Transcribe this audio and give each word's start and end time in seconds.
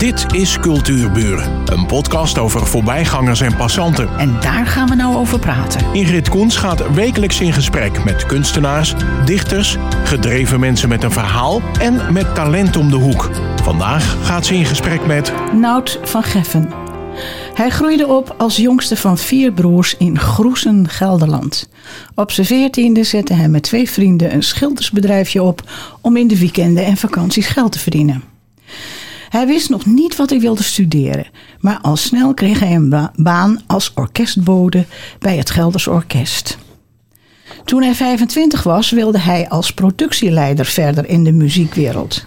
Dit 0.00 0.26
is 0.34 0.58
Cultuurburen, 0.58 1.62
een 1.64 1.86
podcast 1.86 2.38
over 2.38 2.66
voorbijgangers 2.66 3.40
en 3.40 3.56
passanten. 3.56 4.18
En 4.18 4.40
daar 4.40 4.66
gaan 4.66 4.88
we 4.88 4.94
nou 4.94 5.16
over 5.16 5.38
praten. 5.38 5.92
Ingrid 5.92 6.28
Koens 6.28 6.56
gaat 6.56 6.94
wekelijks 6.94 7.40
in 7.40 7.52
gesprek 7.52 8.04
met 8.04 8.26
kunstenaars, 8.26 8.94
dichters, 9.24 9.76
gedreven 10.04 10.60
mensen 10.60 10.88
met 10.88 11.02
een 11.02 11.10
verhaal 11.10 11.60
en 11.80 12.12
met 12.12 12.34
talent 12.34 12.76
om 12.76 12.90
de 12.90 12.96
hoek. 12.96 13.30
Vandaag 13.62 14.16
gaat 14.26 14.46
ze 14.46 14.54
in 14.54 14.64
gesprek 14.64 15.06
met 15.06 15.32
Nout 15.52 15.98
van 16.02 16.22
Geffen. 16.22 16.68
Hij 17.54 17.70
groeide 17.70 18.06
op 18.06 18.34
als 18.38 18.56
jongste 18.56 18.96
van 18.96 19.18
vier 19.18 19.52
broers 19.52 19.96
in 19.96 20.18
Groesen, 20.18 20.88
Gelderland. 20.88 21.68
Op 22.14 22.30
zijn 22.30 22.46
veertiende 22.46 23.04
zette 23.04 23.34
hij 23.34 23.48
met 23.48 23.62
twee 23.62 23.90
vrienden 23.90 24.34
een 24.34 24.42
schildersbedrijfje 24.42 25.42
op 25.42 25.62
om 26.00 26.16
in 26.16 26.28
de 26.28 26.38
weekenden 26.38 26.84
en 26.84 26.96
vakanties 26.96 27.46
geld 27.46 27.72
te 27.72 27.78
verdienen. 27.78 28.29
Hij 29.30 29.46
wist 29.46 29.68
nog 29.68 29.86
niet 29.86 30.16
wat 30.16 30.30
hij 30.30 30.40
wilde 30.40 30.62
studeren, 30.62 31.26
maar 31.60 31.78
al 31.82 31.96
snel 31.96 32.34
kreeg 32.34 32.60
hij 32.60 32.74
een 32.74 32.88
ba- 32.88 33.12
baan 33.16 33.60
als 33.66 33.92
orkestbode 33.94 34.86
bij 35.18 35.36
het 35.36 35.50
Gelders 35.50 35.86
Orkest. 35.86 36.58
Toen 37.64 37.82
hij 37.82 37.94
25 37.94 38.62
was, 38.62 38.90
wilde 38.90 39.18
hij 39.18 39.48
als 39.48 39.72
productieleider 39.72 40.66
verder 40.66 41.08
in 41.08 41.24
de 41.24 41.32
muziekwereld. 41.32 42.26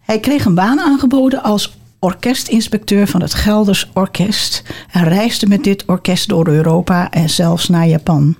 Hij 0.00 0.20
kreeg 0.20 0.44
een 0.44 0.54
baan 0.54 0.80
aangeboden 0.80 1.42
als 1.42 1.76
orkestinspecteur 1.98 3.06
van 3.06 3.20
het 3.20 3.34
Gelders 3.34 3.90
Orkest 3.94 4.62
en 4.92 5.04
reisde 5.04 5.46
met 5.46 5.64
dit 5.64 5.84
orkest 5.86 6.28
door 6.28 6.48
Europa 6.48 7.10
en 7.10 7.30
zelfs 7.30 7.68
naar 7.68 7.86
Japan. 7.86 8.36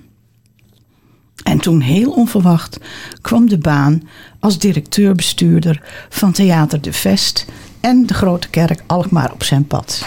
En 1.45 1.59
toen 1.59 1.81
heel 1.81 2.11
onverwacht 2.11 2.79
kwam 3.21 3.49
de 3.49 3.57
baan 3.57 4.01
als 4.39 4.57
directeur-bestuurder 4.57 5.81
van 6.09 6.31
Theater 6.31 6.81
de 6.81 6.93
Vest 6.93 7.45
en 7.79 8.05
de 8.05 8.13
Grote 8.13 8.49
Kerk 8.49 8.83
Alkmaar 8.87 9.31
op 9.31 9.43
zijn 9.43 9.67
pad. 9.67 10.05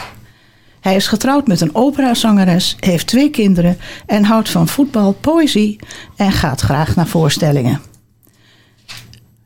Hij 0.81 0.97
is 0.97 1.07
getrouwd 1.07 1.47
met 1.47 1.61
een 1.61 1.75
operazangeres, 1.75 2.77
heeft 2.81 3.07
twee 3.07 3.31
kinderen 3.31 3.79
en 4.07 4.25
houdt 4.25 4.49
van 4.49 4.69
voetbal, 4.69 5.13
poëzie 5.13 5.81
en 6.17 6.33
gaat 6.33 6.61
graag 6.61 6.97
naar 6.97 7.07
voorstellingen. 7.07 7.81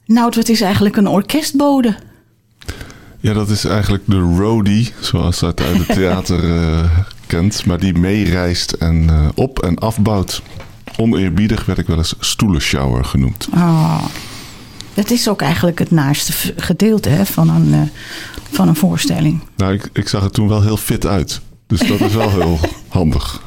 Nou, 0.07 0.33
wat 0.35 0.49
is 0.49 0.61
eigenlijk 0.61 0.97
een 0.97 1.09
orkestbode? 1.09 1.97
Ja, 3.21 3.33
dat 3.33 3.49
is 3.49 3.65
eigenlijk 3.65 4.03
de 4.07 4.19
roadie, 4.19 4.93
zoals 5.01 5.39
dat 5.39 5.61
uit 5.61 5.79
het 5.79 5.97
theater 5.99 6.57
eh, 6.57 6.99
kent. 7.27 7.67
Maar 7.67 7.79
die 7.81 7.95
meereist 7.99 8.73
en 8.73 9.11
eh, 9.11 9.29
op- 9.35 9.63
en 9.63 9.79
afbouwt. 9.79 10.43
Oneerbiedig 10.97 11.65
werd 11.65 11.79
ik 11.79 11.87
wel 11.87 11.97
eens 11.97 12.15
stoelenshower 12.19 13.05
genoemd. 13.05 13.49
Oh, 13.55 14.05
dat 14.95 15.11
is 15.11 15.29
ook 15.29 15.43
eigenlijk 15.43 15.79
het 15.79 15.91
naaste 15.91 16.33
gedeelte 16.57 17.09
hè, 17.09 17.27
van, 17.27 17.49
een, 17.49 17.73
eh, 17.73 17.81
van 18.51 18.69
een 18.69 18.77
voorstelling. 18.77 19.41
Nou, 19.57 19.73
ik, 19.73 19.89
ik 19.93 20.09
zag 20.09 20.25
er 20.25 20.31
toen 20.31 20.49
wel 20.49 20.63
heel 20.63 20.77
fit 20.77 21.07
uit. 21.07 21.41
Dus 21.67 21.79
dat 21.79 22.01
is 22.01 22.15
wel 22.15 22.31
heel 22.31 22.59
handig. 22.89 23.43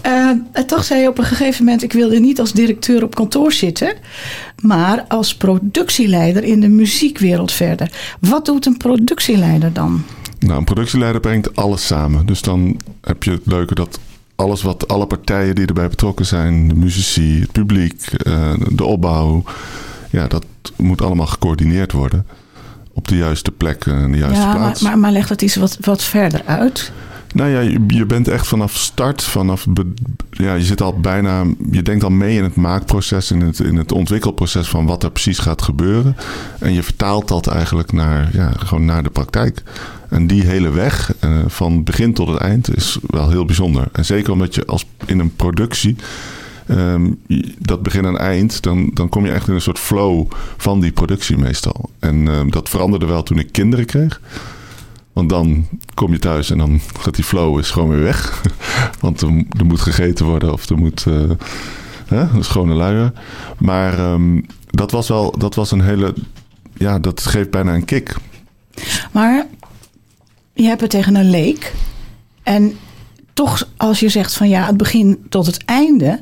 Eh, 0.00 0.28
en 0.52 0.66
toch 0.66 0.84
zei 0.84 1.00
je 1.00 1.08
op 1.08 1.18
een 1.18 1.24
gegeven 1.24 1.64
moment: 1.64 1.82
ik 1.82 1.92
wilde 1.92 2.20
niet 2.20 2.40
als 2.40 2.52
directeur 2.52 3.02
op 3.02 3.14
kantoor 3.14 3.52
zitten, 3.52 3.94
maar 4.60 5.04
als 5.08 5.36
productieleider 5.36 6.44
in 6.44 6.60
de 6.60 6.68
muziekwereld 6.68 7.52
verder. 7.52 8.16
Wat 8.20 8.44
doet 8.44 8.66
een 8.66 8.76
productieleider 8.76 9.72
dan? 9.72 10.04
Nou, 10.38 10.58
een 10.58 10.64
productieleider 10.64 11.20
brengt 11.20 11.56
alles 11.56 11.86
samen. 11.86 12.26
Dus 12.26 12.42
dan 12.42 12.80
heb 13.00 13.22
je 13.22 13.30
het 13.30 13.42
leuke 13.44 13.74
dat 13.74 13.98
alles 14.36 14.62
wat 14.62 14.88
alle 14.88 15.06
partijen 15.06 15.54
die 15.54 15.66
erbij 15.66 15.88
betrokken 15.88 16.26
zijn, 16.26 16.68
de 16.68 16.74
muzici, 16.74 17.40
het 17.40 17.52
publiek, 17.52 18.06
eh, 18.06 18.52
de 18.72 18.84
opbouw, 18.84 19.44
ja, 20.10 20.26
dat 20.26 20.44
moet 20.76 21.02
allemaal 21.02 21.26
gecoördineerd 21.26 21.92
worden. 21.92 22.26
Op 22.92 23.08
de 23.08 23.16
juiste 23.16 23.50
plek 23.50 23.86
en 23.86 24.12
de 24.12 24.18
juiste 24.18 24.40
ja, 24.40 24.46
maar, 24.46 24.56
plaats. 24.56 24.80
maar, 24.80 24.98
maar 24.98 25.12
leg 25.12 25.26
dat 25.26 25.42
eens 25.42 25.56
wat, 25.56 25.76
wat 25.80 26.02
verder 26.02 26.42
uit. 26.44 26.92
Nou 27.34 27.50
ja, 27.50 27.60
je, 27.88 28.06
bent 28.06 28.28
echt 28.28 28.46
vanaf 28.46 28.76
start, 28.76 29.22
vanaf 29.22 29.66
ja, 30.30 30.54
je 30.54 30.64
zit 30.64 30.82
al 30.82 31.00
bijna, 31.00 31.44
je 31.70 31.82
denkt 31.82 32.04
al 32.04 32.10
mee 32.10 32.36
in 32.36 32.42
het 32.42 32.56
maakproces, 32.56 33.30
in 33.30 33.40
het, 33.40 33.58
in 33.58 33.76
het 33.76 33.92
ontwikkelproces 33.92 34.68
van 34.68 34.86
wat 34.86 35.02
er 35.02 35.10
precies 35.10 35.38
gaat 35.38 35.62
gebeuren. 35.62 36.16
En 36.58 36.72
je 36.72 36.82
vertaalt 36.82 37.28
dat 37.28 37.46
eigenlijk 37.46 37.92
naar, 37.92 38.28
ja, 38.32 38.52
gewoon 38.56 38.84
naar 38.84 39.02
de 39.02 39.10
praktijk. 39.10 39.62
En 40.08 40.26
die 40.26 40.44
hele 40.44 40.70
weg, 40.70 41.14
eh, 41.20 41.38
van 41.46 41.84
begin 41.84 42.14
tot 42.14 42.28
het 42.28 42.38
eind, 42.38 42.76
is 42.76 42.98
wel 43.06 43.30
heel 43.30 43.44
bijzonder. 43.44 43.88
En 43.92 44.04
zeker 44.04 44.32
omdat 44.32 44.54
je 44.54 44.66
als 44.66 44.86
in 45.06 45.18
een 45.18 45.36
productie, 45.36 45.96
ehm, 46.66 47.10
dat 47.58 47.82
begin 47.82 48.04
en 48.04 48.16
eind, 48.16 48.62
dan, 48.62 48.90
dan 48.92 49.08
kom 49.08 49.24
je 49.24 49.32
echt 49.32 49.48
in 49.48 49.54
een 49.54 49.60
soort 49.60 49.78
flow 49.78 50.26
van 50.56 50.80
die 50.80 50.92
productie 50.92 51.38
meestal. 51.38 51.90
En 51.98 52.28
ehm, 52.28 52.48
dat 52.48 52.68
veranderde 52.68 53.06
wel 53.06 53.22
toen 53.22 53.38
ik 53.38 53.52
kinderen 53.52 53.84
kreeg. 53.84 54.20
Want 55.14 55.28
dan 55.28 55.66
kom 55.94 56.12
je 56.12 56.18
thuis 56.18 56.50
en 56.50 56.58
dan 56.58 56.80
gaat 56.98 57.14
die 57.14 57.24
flow 57.24 57.58
is 57.58 57.70
gewoon 57.70 57.88
weer 57.88 58.02
weg. 58.02 58.42
Want 59.00 59.20
er, 59.20 59.30
moet 59.64 59.80
gegeten 59.80 60.26
worden 60.26 60.52
of 60.52 60.68
er 60.68 60.78
moet 60.78 61.06
eh 61.06 61.30
hè, 62.06 62.20
een 62.20 62.44
schone 62.44 62.74
luier. 62.74 63.12
Maar 63.58 63.98
ehm, 63.98 64.40
dat 64.66 64.90
was 64.90 65.08
wel 65.08 65.38
dat 65.38 65.54
was 65.54 65.70
een 65.70 65.80
hele... 65.80 66.14
Ja, 66.74 66.98
dat 66.98 67.26
geeft 67.26 67.50
bijna 67.50 67.74
een 67.74 67.84
kick. 67.84 68.14
Maar 69.12 69.46
je 70.52 70.66
hebt 70.66 70.80
het 70.80 70.90
tegen 70.90 71.14
een 71.14 71.30
leek. 71.30 71.72
En 72.42 72.76
toch, 73.34 73.68
als 73.76 74.00
je 74.00 74.08
zegt 74.08 74.34
van 74.34 74.48
ja, 74.48 74.66
het 74.66 74.76
begin 74.76 75.24
tot 75.28 75.46
het 75.46 75.64
einde. 75.64 76.20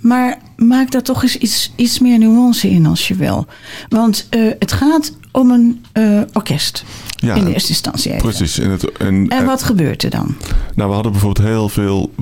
Maar 0.00 0.38
maak 0.56 0.90
daar 0.90 1.02
toch 1.02 1.22
eens 1.22 1.36
iets, 1.36 1.72
iets 1.76 1.98
meer 1.98 2.18
nuance 2.18 2.70
in 2.70 2.86
als 2.86 3.08
je 3.08 3.14
wil. 3.14 3.46
Want 3.88 4.26
eh, 4.30 4.40
het 4.58 4.72
gaat 4.72 5.12
om 5.32 5.50
een 5.50 5.84
eh, 5.92 6.20
orkest. 6.32 6.84
Ja, 7.16 7.34
in 7.34 7.44
de 7.44 7.52
eerste 7.52 7.68
instantie. 7.68 8.10
even. 8.10 8.22
Precies. 8.22 8.58
In 8.58 8.70
het, 8.70 8.92
en, 8.92 9.28
En 9.28 9.44
wat 9.44 9.62
gebeurt 9.62 10.02
er 10.02 10.10
dan? 10.10 10.36
Nou, 10.74 10.88
we 10.88 10.94
hadden 10.94 11.12
bijvoorbeeld 11.12 11.46
heel 11.46 11.68
veel. 11.68 12.12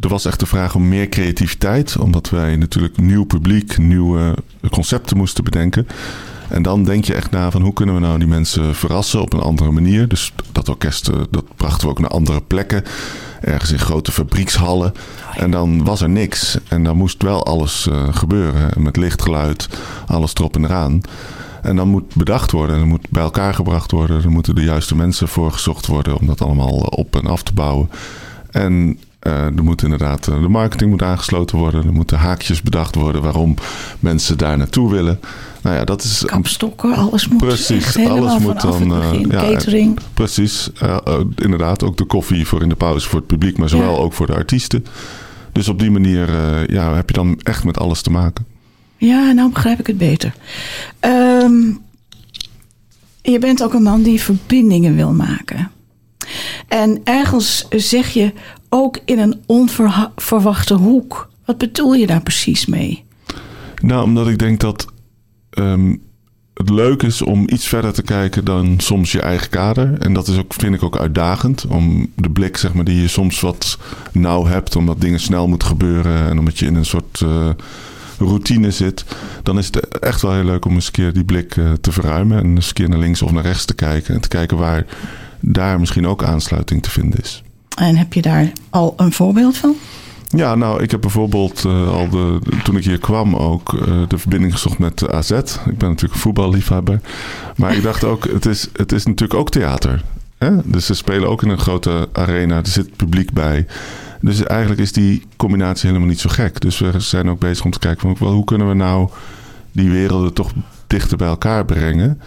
Er 0.00 0.08
was 0.08 0.24
echt 0.24 0.40
de 0.40 0.46
vraag 0.46 0.74
om 0.74 0.88
meer 0.88 1.08
creativiteit, 1.08 1.98
omdat 1.98 2.30
wij 2.30 2.56
natuurlijk 2.56 2.98
nieuw 2.98 3.24
publiek, 3.24 3.78
nieuwe 3.78 4.34
concepten 4.70 5.16
moesten 5.16 5.44
bedenken. 5.44 5.86
En 6.48 6.62
dan 6.62 6.84
denk 6.84 7.04
je 7.04 7.14
echt 7.14 7.30
na 7.30 7.50
van 7.50 7.62
hoe 7.62 7.72
kunnen 7.72 7.94
we 7.94 8.00
nou 8.00 8.18
die 8.18 8.28
mensen 8.28 8.74
verrassen 8.74 9.20
op 9.20 9.32
een 9.32 9.40
andere 9.40 9.70
manier. 9.70 10.08
Dus 10.08 10.32
dat 10.52 10.68
orkest, 10.68 11.08
eh, 11.08 11.20
dat 11.30 11.44
brachten 11.56 11.86
we 11.86 11.92
ook 11.92 11.98
naar 11.98 12.10
andere 12.10 12.40
plekken. 12.40 12.84
Ergens 13.40 13.72
in 13.72 13.78
grote 13.78 14.12
fabriekshallen. 14.12 14.92
En 15.36 15.50
dan 15.50 15.84
was 15.84 16.00
er 16.00 16.10
niks. 16.10 16.58
En 16.68 16.84
dan 16.84 16.96
moest 16.96 17.22
wel 17.22 17.46
alles 17.46 17.86
eh, 17.86 18.14
gebeuren. 18.14 18.82
Met 18.82 18.96
lichtgeluid, 18.96 19.68
alles 20.06 20.34
erop 20.34 20.54
en 20.56 20.64
eraan. 20.64 21.00
En 21.62 21.76
dan 21.76 21.88
moet 21.88 22.14
bedacht 22.14 22.50
worden, 22.50 22.78
er 22.78 22.86
moet 22.86 23.10
bij 23.10 23.22
elkaar 23.22 23.54
gebracht 23.54 23.90
worden, 23.90 24.22
er 24.22 24.30
moeten 24.30 24.54
de 24.54 24.62
juiste 24.62 24.96
mensen 24.96 25.28
voor 25.28 25.52
gezocht 25.52 25.86
worden 25.86 26.18
om 26.18 26.26
dat 26.26 26.40
allemaal 26.40 26.78
op 26.78 27.16
en 27.16 27.26
af 27.26 27.42
te 27.42 27.52
bouwen. 27.52 27.90
En 28.50 28.98
er 29.30 29.64
moet 29.64 29.82
inderdaad, 29.82 30.28
eh, 30.28 30.42
de 30.42 30.48
marketing 30.48 30.90
moet 30.90 31.02
aangesloten 31.02 31.58
worden, 31.58 31.84
er 31.86 31.92
moeten 31.92 32.18
haakjes 32.18 32.62
bedacht 32.62 32.94
worden 32.94 33.22
waarom 33.22 33.54
mensen 34.00 34.38
daar 34.38 34.56
naartoe 34.58 34.90
willen. 34.90 35.20
Nou 35.62 35.76
ja, 35.76 35.84
dat 35.84 36.02
is 36.02 36.22
Kapstokken, 36.26 36.94
alles 36.94 37.28
moet 37.28 37.38
Precies, 37.38 37.96
alles 37.98 38.38
moet 38.38 38.60
dan, 38.60 38.94
eh, 39.02 39.20
ja, 39.20 39.40
Catering. 39.52 39.98
precies. 40.14 40.72
eh, 40.72 40.96
eh, 41.04 41.20
inderdaad, 41.36 41.82
ook 41.84 41.96
de 41.96 42.04
koffie 42.04 42.46
voor 42.46 42.62
in 42.62 42.68
de 42.68 42.74
pauze 42.74 43.08
voor 43.08 43.18
het 43.18 43.28
publiek, 43.28 43.58
maar 43.58 43.68
zowel 43.68 43.92
Ja. 43.94 43.98
ook 43.98 44.12
voor 44.12 44.26
de 44.26 44.34
artiesten. 44.34 44.84
Dus 45.52 45.68
op 45.68 45.78
die 45.78 45.90
manier 45.90 46.28
eh, 46.28 46.66
ja, 46.66 46.94
heb 46.94 47.08
je 47.08 47.14
dan 47.14 47.40
echt 47.42 47.64
met 47.64 47.78
alles 47.78 48.02
te 48.02 48.10
maken. 48.10 48.46
Ja, 48.96 49.32
nou 49.32 49.50
begrijp 49.52 49.78
ik 49.78 49.86
het 49.86 49.98
beter. 49.98 50.32
Ehm, 51.00 51.52
je 53.22 53.38
bent 53.38 53.62
ook 53.62 53.72
een 53.74 53.82
man 53.82 54.02
die 54.02 54.20
verbindingen 54.20 54.94
wil 54.96 55.12
maken. 55.12 55.70
En 56.68 57.00
ergens 57.04 57.66
zeg 57.70 58.08
je 58.08 58.32
ook 58.68 58.98
in 59.04 59.18
een 59.18 59.42
onverwachte 59.46 60.74
hoek. 60.74 61.28
Wat 61.44 61.58
bedoel 61.58 61.94
je 61.94 62.06
daar 62.06 62.22
precies 62.22 62.66
mee? 62.66 63.04
Nou, 63.82 64.04
omdat 64.04 64.28
ik 64.28 64.38
denk 64.38 64.60
dat 64.60 64.86
ehm, 65.50 65.94
het 66.54 66.70
leuk 66.70 67.02
is 67.02 67.22
om 67.22 67.44
iets 67.48 67.66
verder 67.68 67.92
te 67.92 68.02
kijken 68.02 68.44
dan 68.44 68.74
soms 68.80 69.12
je 69.12 69.20
eigen 69.20 69.48
kader. 69.48 69.98
En 69.98 70.12
dat 70.12 70.28
is 70.28 70.38
ook, 70.38 70.54
vind 70.54 70.74
ik 70.74 70.82
ook 70.82 70.96
uitdagend. 70.96 71.66
Om 71.66 72.12
de 72.14 72.30
blik 72.30 72.56
zeg 72.56 72.74
maar, 72.74 72.84
die 72.84 73.00
je 73.00 73.08
soms 73.08 73.40
wat 73.40 73.78
nauw 74.12 74.44
hebt, 74.44 74.76
omdat 74.76 75.00
dingen 75.00 75.20
snel 75.20 75.48
moeten 75.48 75.68
gebeuren. 75.68 76.28
En 76.28 76.38
omdat 76.38 76.58
je 76.58 76.66
in 76.66 76.74
een 76.74 76.84
soort 76.84 77.20
eh, 77.20 77.48
routine 78.18 78.70
zit. 78.70 79.04
Dan 79.42 79.58
is 79.58 79.66
het 79.66 79.98
echt 79.98 80.22
wel 80.22 80.32
heel 80.32 80.44
leuk 80.44 80.64
om 80.64 80.74
eens 80.74 80.86
een 80.86 80.92
keer 80.92 81.12
die 81.12 81.24
blik 81.24 81.56
eh, 81.56 81.72
te 81.72 81.92
verruimen. 81.92 82.38
En 82.38 82.54
eens 82.54 82.68
een 82.68 82.74
keer 82.74 82.88
naar 82.88 82.98
links 82.98 83.22
of 83.22 83.32
naar 83.32 83.42
rechts 83.42 83.64
te 83.64 83.74
kijken. 83.74 84.14
En 84.14 84.20
te 84.20 84.28
kijken 84.28 84.56
waar 84.56 84.86
daar 85.40 85.80
misschien 85.80 86.06
ook 86.06 86.22
aansluiting 86.22 86.82
te 86.82 86.90
vinden 86.90 87.20
is. 87.20 87.42
En 87.76 87.96
heb 87.96 88.12
je 88.12 88.22
daar 88.22 88.52
al 88.70 88.94
een 88.96 89.12
voorbeeld 89.12 89.56
van? 89.56 89.74
Ja, 90.28 90.54
nou, 90.54 90.82
ik 90.82 90.90
heb 90.90 91.00
bijvoorbeeld 91.00 91.64
eh, 91.64 91.88
al 91.88 92.08
de, 92.08 92.38
toen 92.62 92.76
ik 92.76 92.84
hier 92.84 92.98
kwam 92.98 93.36
ook 93.36 93.74
eh, 93.74 94.02
de 94.08 94.18
verbinding 94.18 94.52
gezocht 94.52 94.78
met 94.78 95.10
AZ. 95.10 95.30
Ik 95.30 95.78
ben 95.78 95.88
natuurlijk 95.88 96.20
voetballiefhebber. 96.20 97.00
Maar 97.56 97.76
ik 97.76 97.82
dacht 97.82 98.04
ook, 98.04 98.24
het 98.24 98.46
is, 98.46 98.68
het 98.72 98.92
is 98.92 99.06
natuurlijk 99.06 99.40
ook 99.40 99.50
theater. 99.50 100.02
Hè? 100.38 100.50
Dus 100.64 100.86
ze 100.86 100.94
spelen 100.94 101.28
ook 101.28 101.42
in 101.42 101.48
een 101.48 101.58
grote 101.58 102.08
arena, 102.12 102.56
er 102.56 102.66
zit 102.66 102.96
publiek 102.96 103.32
bij. 103.32 103.66
Dus 104.20 104.42
eigenlijk 104.42 104.80
is 104.80 104.92
die 104.92 105.22
combinatie 105.36 105.88
helemaal 105.88 106.08
niet 106.08 106.20
zo 106.20 106.30
gek. 106.32 106.60
Dus 106.60 106.78
we 106.78 107.00
zijn 107.00 107.30
ook 107.30 107.38
bezig 107.38 107.64
om 107.64 107.70
te 107.70 107.78
kijken 107.78 108.16
van 108.16 108.32
hoe 108.32 108.44
kunnen 108.44 108.68
we 108.68 108.74
nou 108.74 109.08
die 109.72 109.90
werelden 109.90 110.32
toch 110.32 110.52
dichter 110.86 111.16
bij 111.16 111.28
elkaar 111.28 111.64
brengen. 111.64 112.20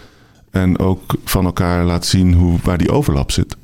En 0.50 0.78
ook 0.78 1.14
van 1.24 1.44
elkaar 1.44 1.84
laat 1.84 2.06
zien 2.06 2.34
hoe, 2.34 2.58
waar 2.62 2.78
die 2.78 2.92
overlap 2.92 3.30
zit. 3.30 3.56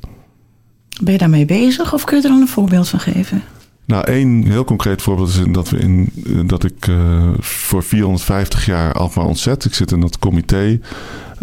Ben 1.01 1.13
je 1.13 1.19
daarmee 1.19 1.45
bezig 1.45 1.93
of 1.95 2.05
kun 2.05 2.17
je 2.17 2.23
er 2.23 2.31
al 2.31 2.41
een 2.41 2.49
voorbeeld 2.49 2.89
van 2.89 3.01
geven? 3.01 3.43
Nou, 3.85 4.05
één 4.05 4.45
heel 4.47 4.65
concreet 4.65 5.03
voorbeeld 5.03 5.29
is 5.29 5.41
dat, 5.49 5.71
we 5.71 5.79
in, 5.79 6.13
dat 6.47 6.65
ik 6.65 6.87
uh, 6.87 7.29
voor 7.39 7.83
450 7.83 8.67
jaar 8.67 8.93
Alkmaar 8.93 9.25
Ontzet, 9.25 9.65
ik 9.65 9.75
zit 9.75 9.93
in 9.93 10.01
dat 10.01 10.19
comité, 10.19 10.81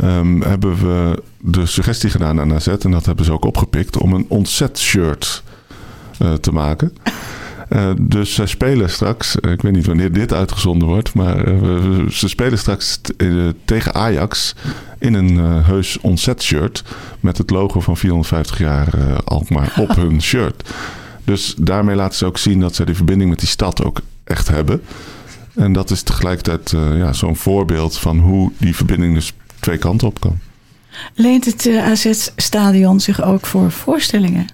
um, 0.04 0.42
hebben 0.42 0.76
we 0.76 1.24
de 1.42 1.66
suggestie 1.66 2.10
gedaan 2.10 2.40
aan 2.40 2.54
AZ, 2.54 2.68
en 2.68 2.92
dat 2.92 3.06
hebben 3.06 3.26
ze 3.26 3.32
ook 3.32 3.46
opgepikt, 3.46 3.98
om 3.98 4.14
een 4.14 4.26
ontzet-shirt 4.28 5.44
uh, 6.22 6.34
te 6.34 6.52
maken. 6.52 6.94
Uh, 7.74 7.92
dus 8.02 8.34
zij 8.34 8.46
spelen 8.46 8.90
straks, 8.90 9.36
ik 9.36 9.62
weet 9.62 9.72
niet 9.72 9.86
wanneer 9.86 10.12
dit 10.12 10.34
uitgezonden 10.34 10.88
wordt, 10.88 11.14
maar 11.14 11.48
uh, 11.48 12.10
ze 12.10 12.28
spelen 12.28 12.58
straks 12.58 13.00
tegen 13.66 13.94
Ajax 13.94 14.56
in 15.00 15.14
een 15.14 15.38
heus 15.64 16.00
ontzet-shirt 16.00 16.84
met 17.20 17.38
het 17.38 17.50
logo 17.50 17.80
van 17.80 17.98
450 17.98 18.58
jaar 18.58 19.24
Alkmaar 19.24 19.74
op 19.80 19.96
hun 20.02 20.22
shirt. 20.22 20.70
Dus 21.24 21.56
daarmee 21.58 21.96
laten 21.96 22.18
ze 22.18 22.26
ook 22.26 22.38
zien 22.38 22.60
dat 22.60 22.76
ze 22.76 22.86
die 22.86 22.96
verbinding 22.96 23.30
met 23.30 23.40
die 23.40 23.48
stad 23.48 23.84
ook 23.84 24.02
echt 24.24 24.48
hebben. 24.48 24.82
En 25.56 25.74
dat 25.74 25.92
is 25.92 26.02
tegelijkertijd 26.02 26.72
uh, 26.72 26.98
ja, 26.98 27.14
zo'n 27.14 27.36
voorbeeld 27.36 27.98
van 27.98 28.20
hoe 28.20 28.52
die 28.58 28.76
verbinding 28.76 29.14
dus 29.14 29.34
twee 29.60 29.78
kanten 29.78 30.08
op 30.08 30.20
kan. 30.20 30.40
Leent 31.14 31.46
het 31.46 31.66
uh, 31.66 31.86
AZ-stadion 31.86 33.00
zich 33.00 33.24
ook 33.24 33.46
voor 33.46 33.72
voorstellingen? 33.72 34.46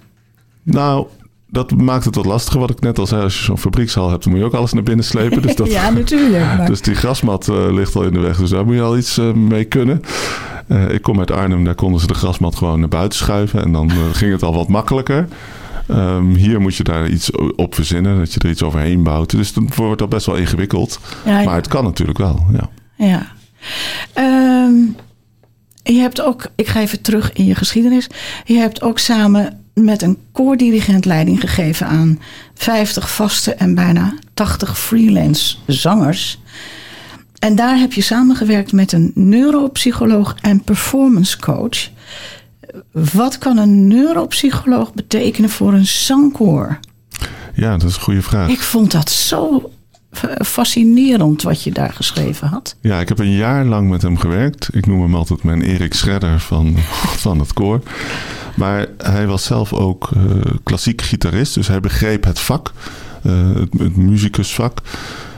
Nou, 0.62 1.06
dat 1.50 1.76
maakt 1.76 2.04
het 2.04 2.14
wat 2.14 2.24
lastiger. 2.24 2.60
Wat 2.60 2.70
ik 2.70 2.80
net 2.80 2.98
al 2.98 3.06
zei, 3.06 3.22
als 3.22 3.38
je 3.38 3.44
zo'n 3.44 3.58
fabriekshal 3.58 4.10
hebt, 4.10 4.22
dan 4.22 4.32
moet 4.32 4.40
je 4.40 4.46
ook 4.46 4.54
alles 4.54 4.72
naar 4.72 4.82
binnen 4.82 5.04
slepen. 5.04 5.42
Dus 5.42 5.56
dat, 5.60 5.70
ja, 5.70 5.90
natuurlijk. 6.00 6.44
Maar... 6.44 6.66
Dus 6.66 6.80
die 6.80 6.94
grasmat 6.94 7.48
uh, 7.48 7.72
ligt 7.72 7.96
al 7.96 8.02
in 8.02 8.12
de 8.12 8.18
weg, 8.18 8.36
dus 8.36 8.50
daar 8.50 8.64
moet 8.64 8.74
je 8.74 8.82
al 8.82 8.96
iets 8.96 9.18
uh, 9.18 9.32
mee 9.32 9.64
kunnen. 9.64 10.02
Uh, 10.68 10.90
ik 10.90 11.02
kom 11.02 11.18
uit 11.18 11.30
Arnhem, 11.30 11.64
daar 11.64 11.74
konden 11.74 12.00
ze 12.00 12.06
de 12.06 12.14
grasmat 12.14 12.56
gewoon 12.56 12.80
naar 12.80 12.88
buiten 12.88 13.18
schuiven. 13.18 13.62
En 13.62 13.72
dan 13.72 13.90
ging 14.12 14.32
het 14.32 14.42
al 14.42 14.54
wat 14.54 14.68
makkelijker. 14.68 15.28
Um, 15.88 16.34
hier 16.34 16.60
moet 16.60 16.74
je 16.74 16.84
daar 16.84 17.08
iets 17.08 17.30
op 17.56 17.74
verzinnen, 17.74 18.18
dat 18.18 18.32
je 18.32 18.40
er 18.40 18.50
iets 18.50 18.62
overheen 18.62 19.02
bouwt. 19.02 19.30
Dus 19.30 19.52
dan 19.52 19.68
wordt 19.76 19.98
dat 19.98 20.08
best 20.08 20.26
wel 20.26 20.34
ingewikkeld. 20.34 21.00
Ja, 21.24 21.38
ja. 21.38 21.44
Maar 21.44 21.56
het 21.56 21.68
kan 21.68 21.84
natuurlijk 21.84 22.18
wel, 22.18 22.46
ja. 22.52 22.68
Ja. 22.96 23.32
Um, 24.66 24.96
je 25.82 25.98
hebt 25.98 26.20
ook, 26.20 26.46
ik 26.54 26.66
ga 26.66 26.80
even 26.80 27.02
terug 27.02 27.32
in 27.32 27.44
je 27.44 27.54
geschiedenis. 27.54 28.08
Je 28.44 28.54
hebt 28.54 28.82
ook 28.82 28.98
samen 28.98 29.59
met 29.84 30.02
een 30.02 30.18
koordirigent 30.32 31.04
leiding 31.04 31.40
gegeven 31.40 31.86
aan 31.86 32.20
50 32.54 33.10
vaste 33.10 33.54
en 33.54 33.74
bijna 33.74 34.14
80 34.34 34.78
freelance 34.78 35.56
zangers. 35.66 36.40
En 37.38 37.56
daar 37.56 37.78
heb 37.78 37.92
je 37.92 38.02
samengewerkt 38.02 38.72
met 38.72 38.92
een 38.92 39.10
neuropsycholoog 39.14 40.34
en 40.40 40.62
performance 40.62 41.38
coach. 41.38 41.90
Wat 42.92 43.38
kan 43.38 43.58
een 43.58 43.88
neuropsycholoog 43.88 44.94
betekenen 44.94 45.50
voor 45.50 45.72
een 45.72 45.86
zangkoor? 45.86 46.78
Ja, 47.54 47.76
dat 47.76 47.88
is 47.88 47.94
een 47.94 48.02
goede 48.02 48.22
vraag. 48.22 48.48
Ik 48.48 48.60
vond 48.60 48.90
dat 48.92 49.10
zo 49.10 49.70
fascinerend 50.44 51.42
wat 51.42 51.62
je 51.62 51.72
daar 51.72 51.92
geschreven 51.92 52.48
had. 52.48 52.76
Ja, 52.80 53.00
ik 53.00 53.08
heb 53.08 53.18
een 53.18 53.34
jaar 53.34 53.64
lang 53.64 53.90
met 53.90 54.02
hem 54.02 54.16
gewerkt. 54.16 54.68
Ik 54.72 54.86
noem 54.86 55.00
hem 55.00 55.14
altijd 55.14 55.42
mijn 55.42 55.62
Erik 55.62 55.94
Schredder 55.94 56.40
van, 56.40 56.74
van 57.24 57.38
het 57.38 57.52
koor. 57.52 57.82
Maar 58.54 58.86
hij 58.98 59.26
was 59.26 59.44
zelf 59.44 59.72
ook 59.72 60.10
uh, 60.16 60.22
klassiek 60.62 61.02
gitarist, 61.02 61.54
dus 61.54 61.68
hij 61.68 61.80
begreep 61.80 62.24
het 62.24 62.40
vak, 62.40 62.72
uh, 63.26 63.54
het, 63.54 63.68
het 63.78 63.96
muzikusvak. 63.96 64.78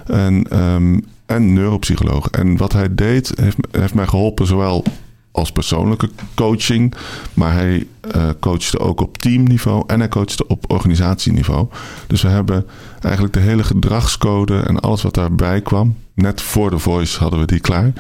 En, 0.06 0.62
um, 0.62 1.04
en 1.26 1.52
neuropsycholoog. 1.52 2.30
En 2.30 2.56
wat 2.56 2.72
hij 2.72 2.94
deed, 2.94 3.32
heeft, 3.40 3.56
heeft 3.70 3.94
mij 3.94 4.06
geholpen, 4.06 4.46
zowel 4.46 4.84
als 5.32 5.52
persoonlijke 5.52 6.10
coaching. 6.34 6.94
Maar 7.34 7.52
hij 7.52 7.86
uh, 8.16 8.28
coachte 8.40 8.78
ook 8.78 9.00
op 9.00 9.18
teamniveau 9.18 9.84
en 9.86 9.98
hij 9.98 10.08
coachte 10.08 10.46
op 10.46 10.70
organisatieniveau. 10.70 11.66
Dus 12.06 12.22
we 12.22 12.28
hebben 12.28 12.66
eigenlijk 13.00 13.34
de 13.34 13.40
hele 13.40 13.64
gedragscode 13.64 14.60
en 14.60 14.80
alles 14.80 15.02
wat 15.02 15.14
daarbij 15.14 15.60
kwam. 15.60 15.96
Net 16.14 16.42
voor 16.42 16.70
de 16.70 16.78
voice 16.78 17.18
hadden 17.18 17.40
we 17.40 17.46
die 17.46 17.60
klaar. 17.60 17.92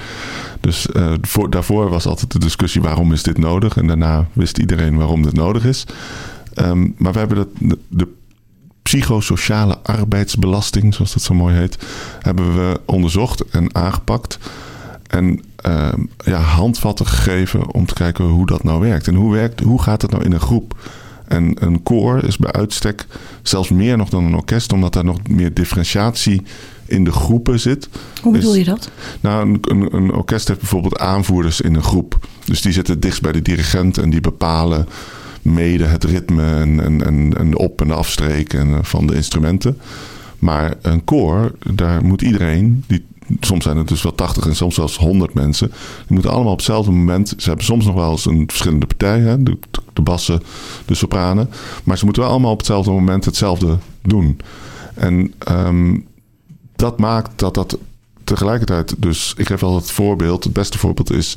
Dus 0.60 0.86
voor, 1.20 1.50
daarvoor 1.50 1.88
was 1.88 2.06
altijd 2.06 2.32
de 2.32 2.38
discussie 2.38 2.82
waarom 2.82 3.12
is 3.12 3.22
dit 3.22 3.38
nodig. 3.38 3.76
En 3.76 3.86
daarna 3.86 4.26
wist 4.32 4.58
iedereen 4.58 4.96
waarom 4.96 5.22
dit 5.22 5.34
nodig 5.34 5.64
is. 5.64 5.86
Um, 6.54 6.94
maar 6.98 7.12
we 7.12 7.18
hebben 7.18 7.36
dat, 7.36 7.48
de, 7.88 8.08
psychosociale 8.82 9.78
arbeidsbelasting, 9.82 10.94
zoals 10.94 11.12
dat 11.12 11.22
zo 11.22 11.34
mooi 11.34 11.54
heet, 11.54 11.78
hebben 12.20 12.54
we 12.54 12.80
onderzocht 12.84 13.44
en 13.50 13.74
aangepakt. 13.74 14.38
En 15.06 15.40
ja, 16.24 16.38
handvatten 16.40 17.06
gegeven 17.06 17.72
om 17.72 17.86
te 17.86 17.94
kijken 17.94 18.24
hoe 18.24 18.46
dat 18.46 18.64
nou 18.64 18.80
werkt. 18.80 19.08
En 19.08 19.14
hoe, 19.14 19.32
werkt, 19.32 19.60
hoe 19.60 19.82
gaat 19.82 20.02
het 20.02 20.10
nou 20.10 20.24
in 20.24 20.32
een 20.32 20.40
groep? 20.40 20.74
En 21.32 21.54
een 21.58 21.82
koor 21.82 22.24
is 22.24 22.36
bij 22.36 22.52
uitstek 22.52 23.06
zelfs 23.42 23.68
meer 23.68 23.96
nog 23.96 24.08
dan 24.08 24.24
een 24.24 24.34
orkest, 24.34 24.72
omdat 24.72 24.92
daar 24.92 25.04
nog 25.04 25.28
meer 25.28 25.54
differentiatie 25.54 26.42
in 26.86 27.04
de 27.04 27.12
groepen 27.12 27.60
zit. 27.60 27.88
Hoe 28.22 28.32
bedoel 28.32 28.54
je 28.54 28.64
dat? 28.64 28.90
Nou, 29.20 29.48
een, 29.48 29.58
een, 29.60 29.94
een, 29.94 30.12
orkest 30.12 30.48
heeft 30.48 30.60
bijvoorbeeld 30.60 30.98
aanvoerders 30.98 31.60
in 31.60 31.74
een 31.74 31.82
groep. 31.82 32.18
Dus 32.44 32.62
die 32.62 32.72
zitten 32.72 33.00
dichtst 33.00 33.22
bij 33.22 33.32
de 33.32 33.42
dirigent 33.42 33.98
en 33.98 34.10
die 34.10 34.20
bepalen 34.20 34.88
mede 35.42 35.84
het 35.84 36.04
ritme 36.04 36.44
en, 36.44 36.80
en, 36.80 37.04
en, 37.04 37.38
en 37.38 37.50
de 37.50 37.58
op- 37.58 37.80
en 37.80 37.88
de 37.88 37.94
afstreken 37.94 38.84
van 38.84 39.06
de 39.06 39.14
instrumenten. 39.14 39.78
Maar 40.38 40.74
een 40.82 41.04
koor, 41.04 41.52
daar 41.74 42.04
moet 42.04 42.22
iedereen, 42.22 42.84
die 42.86 43.04
soms 43.40 43.64
zijn 43.64 43.76
het 43.76 43.88
dus 43.88 44.02
wel 44.02 44.14
80 44.14 44.46
en 44.46 44.56
soms 44.56 44.74
zelfs 44.74 44.96
100 44.96 45.34
mensen. 45.34 45.68
Die 45.68 46.14
moeten 46.14 46.30
allemaal 46.30 46.52
op 46.52 46.58
hetzelfde 46.58 46.90
moment. 46.90 47.34
Ze 47.36 47.48
hebben 47.48 47.64
soms 47.64 47.84
nog 47.84 47.94
wel 47.94 48.10
eens 48.10 48.26
een 48.26 48.44
verschillende 48.46 48.86
partij, 48.86 49.20
hè, 49.20 49.42
de, 49.42 49.58
bassen, 50.02 50.42
de 50.86 50.94
sopranen. 50.94 51.50
Maar 51.84 51.98
ze 51.98 52.04
moeten 52.04 52.22
wel 52.22 52.30
allemaal 52.30 52.52
op 52.52 52.58
hetzelfde 52.58 52.90
moment 52.90 53.24
hetzelfde 53.24 53.78
doen. 54.02 54.40
En 54.94 55.34
um, 55.50 56.06
dat 56.76 56.98
maakt 56.98 57.38
dat 57.38 57.54
dat 57.54 57.78
tegelijkertijd. 58.24 58.94
Dus 58.98 59.34
ik 59.36 59.46
geef 59.46 59.60
wel 59.60 59.74
het 59.74 59.90
voorbeeld. 59.90 60.44
Het 60.44 60.52
beste 60.52 60.78
voorbeeld 60.78 61.12
is 61.12 61.36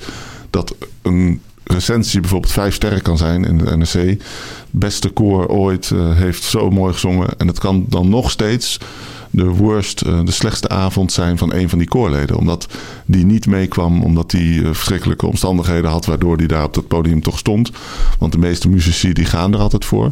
dat 0.49 0.75
een 1.01 1.41
recensie 1.63 2.19
bijvoorbeeld 2.19 2.51
vijf 2.51 2.73
sterren 2.73 3.01
kan 3.01 3.17
zijn 3.17 3.45
in 3.45 3.57
de 3.57 3.77
NRC. 3.77 4.21
Beste 4.69 5.09
koor 5.09 5.47
ooit 5.47 5.89
uh, 5.89 6.15
heeft 6.15 6.43
zo 6.43 6.69
mooi 6.69 6.93
gezongen. 6.93 7.29
En 7.37 7.47
het 7.47 7.59
kan 7.59 7.85
dan 7.89 8.09
nog 8.09 8.31
steeds 8.31 8.79
de 9.29 9.45
worst, 9.45 9.99
de 9.99 10.31
slechtste 10.31 10.69
avond 10.69 11.11
zijn 11.11 11.37
van 11.37 11.53
een 11.53 11.69
van 11.69 11.77
die 11.77 11.87
koorleden. 11.87 12.37
Omdat 12.37 12.67
die 13.05 13.25
niet 13.25 13.47
meekwam, 13.47 14.03
omdat 14.03 14.31
hij 14.31 14.61
verschrikkelijke 14.63 15.27
omstandigheden 15.27 15.89
had, 15.89 16.05
waardoor 16.05 16.37
hij 16.37 16.47
daar 16.47 16.63
op 16.63 16.73
dat 16.73 16.87
podium 16.87 17.21
toch 17.21 17.37
stond. 17.37 17.71
Want 18.19 18.31
de 18.31 18.37
meeste 18.37 18.69
muzici 18.69 19.13
die 19.13 19.25
gaan 19.25 19.53
er 19.53 19.59
altijd 19.59 19.85
voor. 19.85 20.11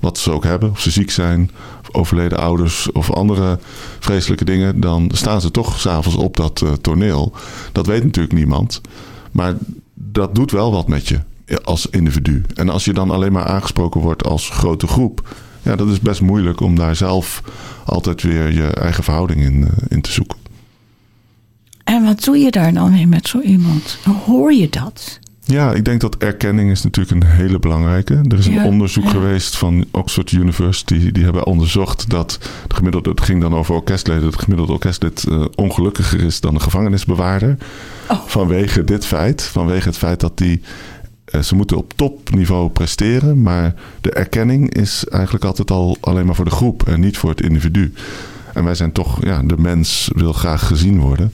Wat 0.00 0.18
ze 0.18 0.30
ook 0.32 0.44
hebben, 0.44 0.70
of 0.70 0.80
ze 0.80 0.90
ziek 0.90 1.10
zijn, 1.10 1.50
of 1.80 1.94
overleden 1.94 2.38
ouders 2.38 2.92
of 2.92 3.12
andere 3.12 3.58
vreselijke 3.98 4.44
dingen, 4.44 4.80
dan 4.80 5.10
staan 5.14 5.40
ze 5.40 5.50
toch 5.50 5.80
s'avonds 5.80 6.18
op 6.18 6.36
dat 6.36 6.60
uh, 6.64 6.72
toneel. 6.72 7.32
Dat 7.72 7.86
weet 7.86 8.04
natuurlijk 8.04 8.34
niemand. 8.34 8.80
Maar 9.32 9.54
dat 9.94 10.34
doet 10.34 10.50
wel 10.50 10.72
wat 10.72 10.88
met 10.88 11.08
je 11.08 11.20
als 11.64 11.86
individu. 11.86 12.42
En 12.54 12.68
als 12.68 12.84
je 12.84 12.92
dan 12.92 13.10
alleen 13.10 13.32
maar 13.32 13.44
aangesproken 13.44 14.00
wordt 14.00 14.24
als 14.24 14.50
grote 14.50 14.86
groep, 14.86 15.28
ja, 15.62 15.76
dat 15.76 15.88
is 15.88 16.00
best 16.00 16.20
moeilijk 16.20 16.60
om 16.60 16.76
daar 16.76 16.96
zelf 16.96 17.42
altijd 17.84 18.22
weer 18.22 18.52
je 18.52 18.66
eigen 18.66 19.04
verhouding 19.04 19.40
in, 19.40 19.68
in 19.88 20.00
te 20.00 20.12
zoeken. 20.12 20.38
En 21.84 22.04
wat 22.04 22.24
doe 22.24 22.38
je 22.38 22.50
daar 22.50 22.72
dan 22.72 22.92
mee 22.92 23.06
met 23.06 23.28
zo 23.28 23.40
iemand? 23.40 23.98
Hoor 24.26 24.52
je 24.52 24.68
dat? 24.68 25.20
Ja, 25.44 25.72
ik 25.72 25.84
denk 25.84 26.00
dat 26.00 26.16
erkenning 26.16 26.70
is 26.70 26.82
natuurlijk 26.82 27.22
een 27.22 27.30
hele 27.30 27.58
belangrijke. 27.58 28.14
Er 28.28 28.38
is 28.38 28.46
een 28.46 28.52
ja, 28.52 28.64
onderzoek 28.64 29.04
ja. 29.04 29.10
geweest 29.10 29.56
van 29.56 29.84
Oxford 29.90 30.32
University. 30.32 31.12
Die 31.12 31.24
hebben 31.24 31.46
onderzocht 31.46 32.10
dat 32.10 32.38
de 32.66 32.74
gemiddelde, 32.74 33.10
het 33.10 33.20
ging 33.20 33.40
dan 33.40 33.54
over 33.54 33.74
orkestleden, 33.74 34.26
het 34.26 34.38
gemiddelde 34.38 34.72
orkestlid 34.72 35.24
uh, 35.28 35.44
ongelukkiger 35.54 36.20
is 36.20 36.40
dan 36.40 36.54
de 36.54 36.60
gevangenisbewaarder. 36.60 37.56
Oh. 38.08 38.18
Vanwege 38.26 38.84
dit 38.84 39.06
feit, 39.06 39.42
vanwege 39.42 39.88
het 39.88 39.98
feit 39.98 40.20
dat 40.20 40.38
die 40.38 40.62
ze 41.40 41.54
moeten 41.54 41.76
op 41.76 41.92
topniveau 41.96 42.68
presteren, 42.68 43.42
maar 43.42 43.74
de 44.00 44.12
erkenning 44.12 44.74
is 44.74 45.04
eigenlijk 45.08 45.44
altijd 45.44 45.70
al 45.70 45.96
alleen 46.00 46.26
maar 46.26 46.34
voor 46.34 46.44
de 46.44 46.50
groep 46.50 46.88
en 46.88 47.00
niet 47.00 47.18
voor 47.18 47.30
het 47.30 47.40
individu. 47.40 47.92
En 48.54 48.64
wij 48.64 48.74
zijn 48.74 48.92
toch, 48.92 49.24
ja, 49.24 49.42
de 49.42 49.56
mens 49.58 50.10
wil 50.14 50.32
graag 50.32 50.66
gezien 50.66 51.00
worden. 51.00 51.32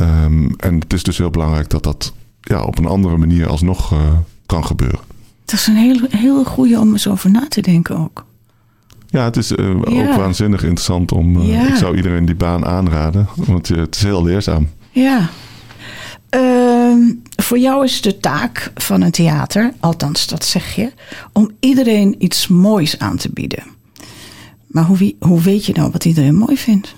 Um, 0.00 0.54
en 0.56 0.78
het 0.78 0.92
is 0.92 1.02
dus 1.02 1.18
heel 1.18 1.30
belangrijk 1.30 1.70
dat 1.70 1.82
dat 1.82 2.12
ja, 2.40 2.62
op 2.62 2.78
een 2.78 2.86
andere 2.86 3.16
manier 3.16 3.48
alsnog 3.48 3.92
uh, 3.92 3.98
kan 4.46 4.64
gebeuren. 4.64 5.00
Dat 5.44 5.54
is 5.54 5.66
een 5.66 5.76
heel, 5.76 6.00
heel 6.08 6.44
goede 6.44 6.80
om 6.80 6.92
eens 6.92 7.08
over 7.08 7.30
na 7.30 7.48
te 7.48 7.60
denken 7.60 7.96
ook. 7.96 8.24
Ja, 9.08 9.24
het 9.24 9.36
is 9.36 9.52
uh, 9.52 9.76
ja. 9.84 10.08
ook 10.08 10.16
waanzinnig 10.16 10.62
interessant 10.62 11.12
om. 11.12 11.36
Uh, 11.36 11.48
ja. 11.48 11.68
Ik 11.68 11.74
zou 11.74 11.96
iedereen 11.96 12.24
die 12.24 12.34
baan 12.34 12.64
aanraden, 12.64 13.28
want 13.34 13.68
het 13.68 13.96
is 13.96 14.02
heel 14.02 14.24
leerzaam. 14.24 14.68
Ja. 14.90 15.28
Uh, 16.36 17.14
voor 17.52 17.60
jou 17.60 17.84
is 17.84 18.00
de 18.00 18.18
taak 18.20 18.72
van 18.74 19.00
een 19.00 19.10
theater, 19.10 19.72
althans 19.80 20.26
dat 20.26 20.44
zeg 20.44 20.74
je, 20.74 20.92
om 21.32 21.50
iedereen 21.60 22.14
iets 22.18 22.48
moois 22.48 22.98
aan 22.98 23.16
te 23.16 23.30
bieden. 23.32 23.62
Maar 24.66 24.84
hoe, 24.84 25.14
hoe 25.18 25.40
weet 25.40 25.64
je 25.64 25.72
nou 25.72 25.90
wat 25.90 26.04
iedereen 26.04 26.34
mooi 26.34 26.56
vindt? 26.56 26.94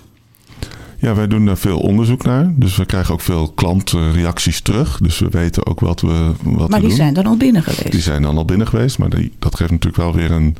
Ja, 0.97 1.15
wij 1.15 1.27
doen 1.27 1.45
daar 1.45 1.57
veel 1.57 1.79
onderzoek 1.79 2.23
naar. 2.23 2.53
Dus 2.55 2.75
we 2.75 2.85
krijgen 2.85 3.13
ook 3.13 3.21
veel 3.21 3.51
klantreacties 3.51 4.61
terug. 4.61 4.97
Dus 5.01 5.19
we 5.19 5.29
weten 5.29 5.65
ook 5.65 5.79
wat 5.79 6.01
we 6.01 6.31
wat 6.43 6.69
Maar 6.69 6.79
die 6.79 6.87
doen. 6.87 6.97
zijn 6.97 7.13
dan 7.13 7.25
al 7.25 7.37
binnen 7.37 7.63
geweest. 7.63 7.91
Die 7.91 8.01
zijn 8.01 8.21
dan 8.21 8.37
al 8.37 8.45
binnen 8.45 8.67
geweest. 8.67 8.97
Maar 8.97 9.09
die, 9.09 9.31
dat 9.39 9.55
geeft 9.55 9.71
natuurlijk 9.71 10.03
wel 10.03 10.13
weer 10.13 10.31
een 10.31 10.55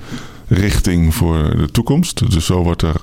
richting 0.48 1.16
voor 1.16 1.56
de 1.58 1.72
toekomst. 1.72 2.32
Dus 2.32 2.46
zo 2.46 2.64
wordt 2.64 2.82
er... 2.82 3.02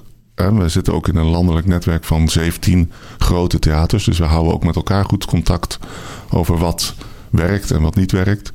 We 0.50 0.68
zitten 0.68 0.94
ook 0.94 1.08
in 1.08 1.16
een 1.16 1.26
landelijk 1.26 1.66
netwerk 1.66 2.04
van 2.04 2.28
17 2.28 2.90
grote 3.18 3.58
theaters. 3.58 4.04
Dus 4.04 4.18
we 4.18 4.24
houden 4.24 4.54
ook 4.54 4.64
met 4.64 4.76
elkaar 4.76 5.04
goed 5.04 5.24
contact 5.24 5.78
over 6.30 6.58
wat 6.58 6.94
werkt 7.30 7.70
en 7.70 7.82
wat 7.82 7.96
niet 7.96 8.12
werkt. 8.12 8.52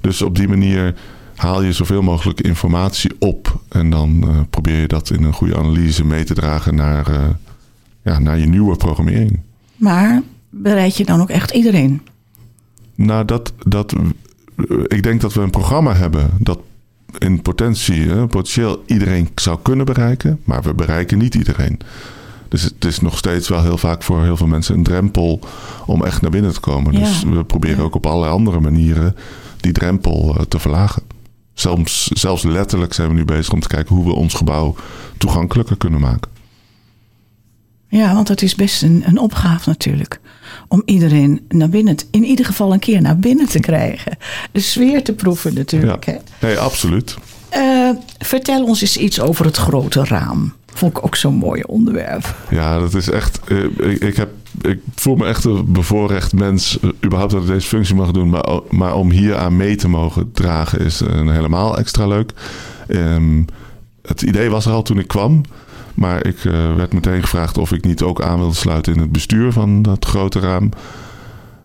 Dus 0.00 0.22
op 0.22 0.36
die 0.36 0.48
manier 0.48 0.94
haal 1.34 1.62
je 1.62 1.72
zoveel 1.72 2.02
mogelijk 2.02 2.40
informatie 2.40 3.10
op. 3.18 3.60
En 3.68 3.90
dan 3.90 4.28
eh, 4.28 4.40
probeer 4.50 4.80
je 4.80 4.88
dat 4.88 5.10
in 5.10 5.22
een 5.22 5.32
goede 5.32 5.56
analyse 5.56 6.04
mee 6.04 6.24
te 6.24 6.34
dragen 6.34 6.74
naar, 6.74 7.06
eh, 7.10 7.28
ja, 8.02 8.18
naar 8.18 8.38
je 8.38 8.46
nieuwe 8.46 8.76
programmering. 8.76 9.40
Maar 9.76 10.22
bereid 10.50 10.96
je 10.96 11.04
dan 11.04 11.20
ook 11.20 11.30
echt 11.30 11.50
iedereen? 11.50 12.02
Nou, 12.94 13.24
dat, 13.24 13.52
dat, 13.66 13.94
ik 14.86 15.02
denk 15.02 15.20
dat 15.20 15.32
we 15.32 15.40
een 15.40 15.50
programma 15.50 15.94
hebben 15.94 16.30
dat 16.38 16.58
in 17.18 17.42
potentie, 17.42 18.08
hè, 18.08 18.26
potentieel 18.26 18.82
iedereen 18.86 19.28
zou 19.34 19.58
kunnen 19.62 19.86
bereiken, 19.86 20.40
maar 20.44 20.62
we 20.62 20.74
bereiken 20.74 21.18
niet 21.18 21.34
iedereen. 21.34 21.80
Dus 22.48 22.62
het 22.62 22.84
is 22.84 23.00
nog 23.00 23.18
steeds 23.18 23.48
wel 23.48 23.62
heel 23.62 23.78
vaak 23.78 24.02
voor 24.02 24.22
heel 24.22 24.36
veel 24.36 24.46
mensen 24.46 24.74
een 24.74 24.82
drempel 24.82 25.40
om 25.86 26.04
echt 26.04 26.20
naar 26.20 26.30
binnen 26.30 26.52
te 26.52 26.60
komen. 26.60 26.92
Ja. 26.92 26.98
Dus 26.98 27.22
we 27.22 27.44
proberen 27.44 27.84
ook 27.84 27.94
op 27.94 28.06
allerlei 28.06 28.32
andere 28.32 28.60
manieren 28.60 29.16
die 29.60 29.72
drempel 29.72 30.34
eh, 30.36 30.44
te 30.44 30.58
verlagen. 30.58 31.02
Zelfs, 31.54 32.06
zelfs 32.06 32.42
letterlijk 32.42 32.92
zijn 32.92 33.08
we 33.08 33.14
nu 33.14 33.24
bezig 33.24 33.52
om 33.52 33.60
te 33.60 33.68
kijken 33.68 33.96
hoe 33.96 34.04
we 34.04 34.12
ons 34.12 34.34
gebouw 34.34 34.74
toegankelijker 35.16 35.76
kunnen 35.76 36.00
maken. 36.00 36.30
Ja, 37.88 38.14
want 38.14 38.28
het 38.28 38.42
is 38.42 38.54
best 38.54 38.82
een, 38.82 39.02
een 39.06 39.18
opgave 39.18 39.68
natuurlijk. 39.68 40.20
Om 40.68 40.82
iedereen 40.84 41.40
naar 41.48 41.68
binnen, 41.68 41.96
te- 41.96 42.04
in 42.10 42.24
ieder 42.24 42.44
geval 42.44 42.72
een 42.72 42.78
keer 42.78 43.00
naar 43.02 43.18
binnen 43.18 43.46
te 43.48 43.60
krijgen. 43.60 44.16
De 44.52 44.60
sfeer 44.60 45.04
te 45.04 45.12
proeven 45.12 45.54
natuurlijk. 45.54 46.04
Ja. 46.04 46.12
Hè? 46.12 46.46
Nee, 46.46 46.58
absoluut. 46.58 47.16
Eh, 47.48 47.90
vertel 48.18 48.64
ons 48.64 48.80
eens 48.80 48.96
iets 48.96 49.20
over 49.20 49.44
het 49.44 49.56
grote 49.56 50.04
raam. 50.04 50.52
Vond 50.74 50.96
ik 50.96 51.04
ook 51.04 51.16
zo'n 51.16 51.34
mooi 51.34 51.62
onderwerp. 51.62 52.34
Ja, 52.50 52.78
dat 52.78 52.94
is 52.94 53.10
echt. 53.10 53.40
eh, 53.48 53.64
Ik, 53.90 54.00
ik, 54.02 54.16
heb, 54.16 54.28
ik 54.60 54.78
voel 54.94 55.16
me 55.16 55.26
echt 55.26 55.44
een 55.44 55.72
bevoorrecht 55.72 56.32
mens. 56.32 56.78
eh, 56.80 56.90
überhaupt 57.04 57.32
dat 57.32 57.42
ik 57.42 57.48
deze 57.48 57.66
functie 57.68 57.94
mag 57.94 58.10
doen. 58.10 58.28
Maar, 58.28 58.60
maar 58.70 58.94
om 58.96 59.10
hier 59.10 59.36
aan 59.36 59.56
mee 59.56 59.76
te 59.76 59.88
mogen 59.88 60.32
dragen 60.32 60.80
is 60.80 61.00
een 61.00 61.30
helemaal 61.30 61.78
extra 61.78 62.06
leuk. 62.06 62.32
Ehm, 62.88 63.42
het 64.02 64.22
idee 64.22 64.50
was 64.50 64.66
er 64.66 64.72
al 64.72 64.82
toen 64.82 64.98
ik 64.98 65.08
kwam. 65.08 65.40
Maar 65.98 66.26
ik 66.26 66.44
eh, 66.44 66.74
werd 66.74 66.92
meteen 66.92 67.22
gevraagd 67.22 67.58
of 67.58 67.72
ik 67.72 67.84
niet 67.84 68.02
ook 68.02 68.22
aan 68.22 68.38
wilde 68.38 68.54
sluiten 68.54 68.94
in 68.94 69.00
het 69.00 69.12
bestuur 69.12 69.52
van 69.52 69.82
dat 69.82 70.04
grote 70.04 70.40
raam. 70.40 70.70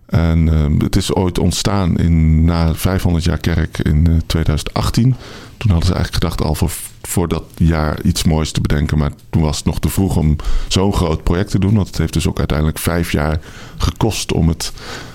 En 0.06 0.54
ehm, 0.54 0.80
het 0.80 0.96
is 0.96 1.14
ooit 1.14 1.40
ontstaan 1.40 1.98
in, 1.98 2.46
na 2.46 2.76
500 2.76 3.24
jaar 3.24 3.38
kerk 3.38 3.78
in 3.78 4.08
eh, 4.08 4.14
2018. 4.26 5.16
Toen 5.58 5.72
hadden 5.72 5.88
ze 5.88 5.94
eigenlijk 5.94 6.24
gedacht 6.24 6.42
al 6.42 6.56
voor, 6.56 6.72
voor 7.08 7.28
dat 7.28 7.44
jaar 7.56 8.02
iets 8.02 8.24
moois 8.24 8.52
te 8.52 8.62
bedenken. 8.62 8.98
Maar 8.98 9.12
toen 9.30 9.42
was 9.42 9.58
het 9.58 9.66
nog 9.66 9.80
te 9.80 9.90
vroeg 9.90 10.16
om 10.18 10.36
zo'n 10.68 10.94
groot 10.94 11.24
project 11.24 11.52
te 11.52 11.60
doen. 11.60 11.74
Want 11.76 11.88
het 11.88 11.98
heeft 11.98 12.14
dus 12.14 12.28
ook 12.28 12.38
uiteindelijk 12.38 12.78
vijf 12.80 13.12
jaar 13.12 13.40
gekost 13.78 14.32
om 14.34 14.48
het 14.48 14.72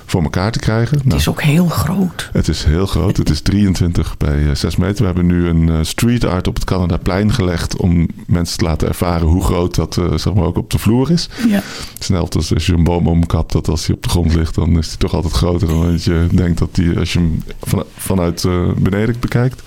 voor 0.06 0.22
elkaar 0.22 0.52
te 0.52 0.58
krijgen. 0.58 0.96
Het 0.96 1.06
Nou, 1.06 1.18
is 1.18 1.28
ook 1.28 1.42
heel 1.42 1.66
groot. 1.68 2.28
het 2.32 2.48
is 2.48 2.64
heel 2.64 2.86
groot. 2.86 3.16
Het 3.16 3.30
is 3.30 3.40
23 3.50 4.16
bij 4.16 4.48
eh, 4.48 4.54
6 4.54 4.76
meter. 4.76 4.98
We 4.98 5.04
hebben 5.04 5.26
nu 5.26 5.48
een 5.48 5.68
eh, 5.68 5.78
street 5.82 6.24
art 6.24 6.46
op 6.48 6.54
het 6.54 6.64
Canadaplein 6.64 7.32
gelegd... 7.32 7.76
om 7.76 8.08
mensen 8.26 8.58
te 8.58 8.64
laten 8.64 8.88
ervaren 8.88 9.26
hoe 9.26 9.44
groot 9.44 9.74
dat 9.74 9.96
eh, 9.96 10.04
zeg 10.14 10.34
maar 10.34 10.44
ook 10.44 10.56
op 10.56 10.70
de 10.70 10.78
vloer 10.78 11.10
is. 11.10 11.28
Ja. 11.48 11.62
Snel 11.98 12.28
als 12.30 12.54
als 12.54 12.66
je 12.66 12.72
een 12.72 12.84
boom 12.84 13.06
omkapt, 13.06 13.52
dat 13.52 13.68
als 13.68 13.86
hij 13.86 13.96
op 13.96 14.02
de 14.02 14.08
grond 14.08 14.34
ligt... 14.34 14.54
dan 14.54 14.78
is 14.78 14.88
hij 14.88 14.96
toch 14.96 15.14
altijd 15.14 15.32
groter 15.34 15.68
dan 15.68 15.90
dat 15.90 16.04
je 16.04 16.26
denkt 16.32 16.58
dat 16.58 16.68
hij... 16.72 16.98
als 16.98 17.12
je 17.12 17.18
hem 17.18 17.42
van, 17.62 17.84
vanuit 17.96 18.44
eh, 18.44 18.70
beneden 18.76 19.16
bekijkt. 19.20 19.62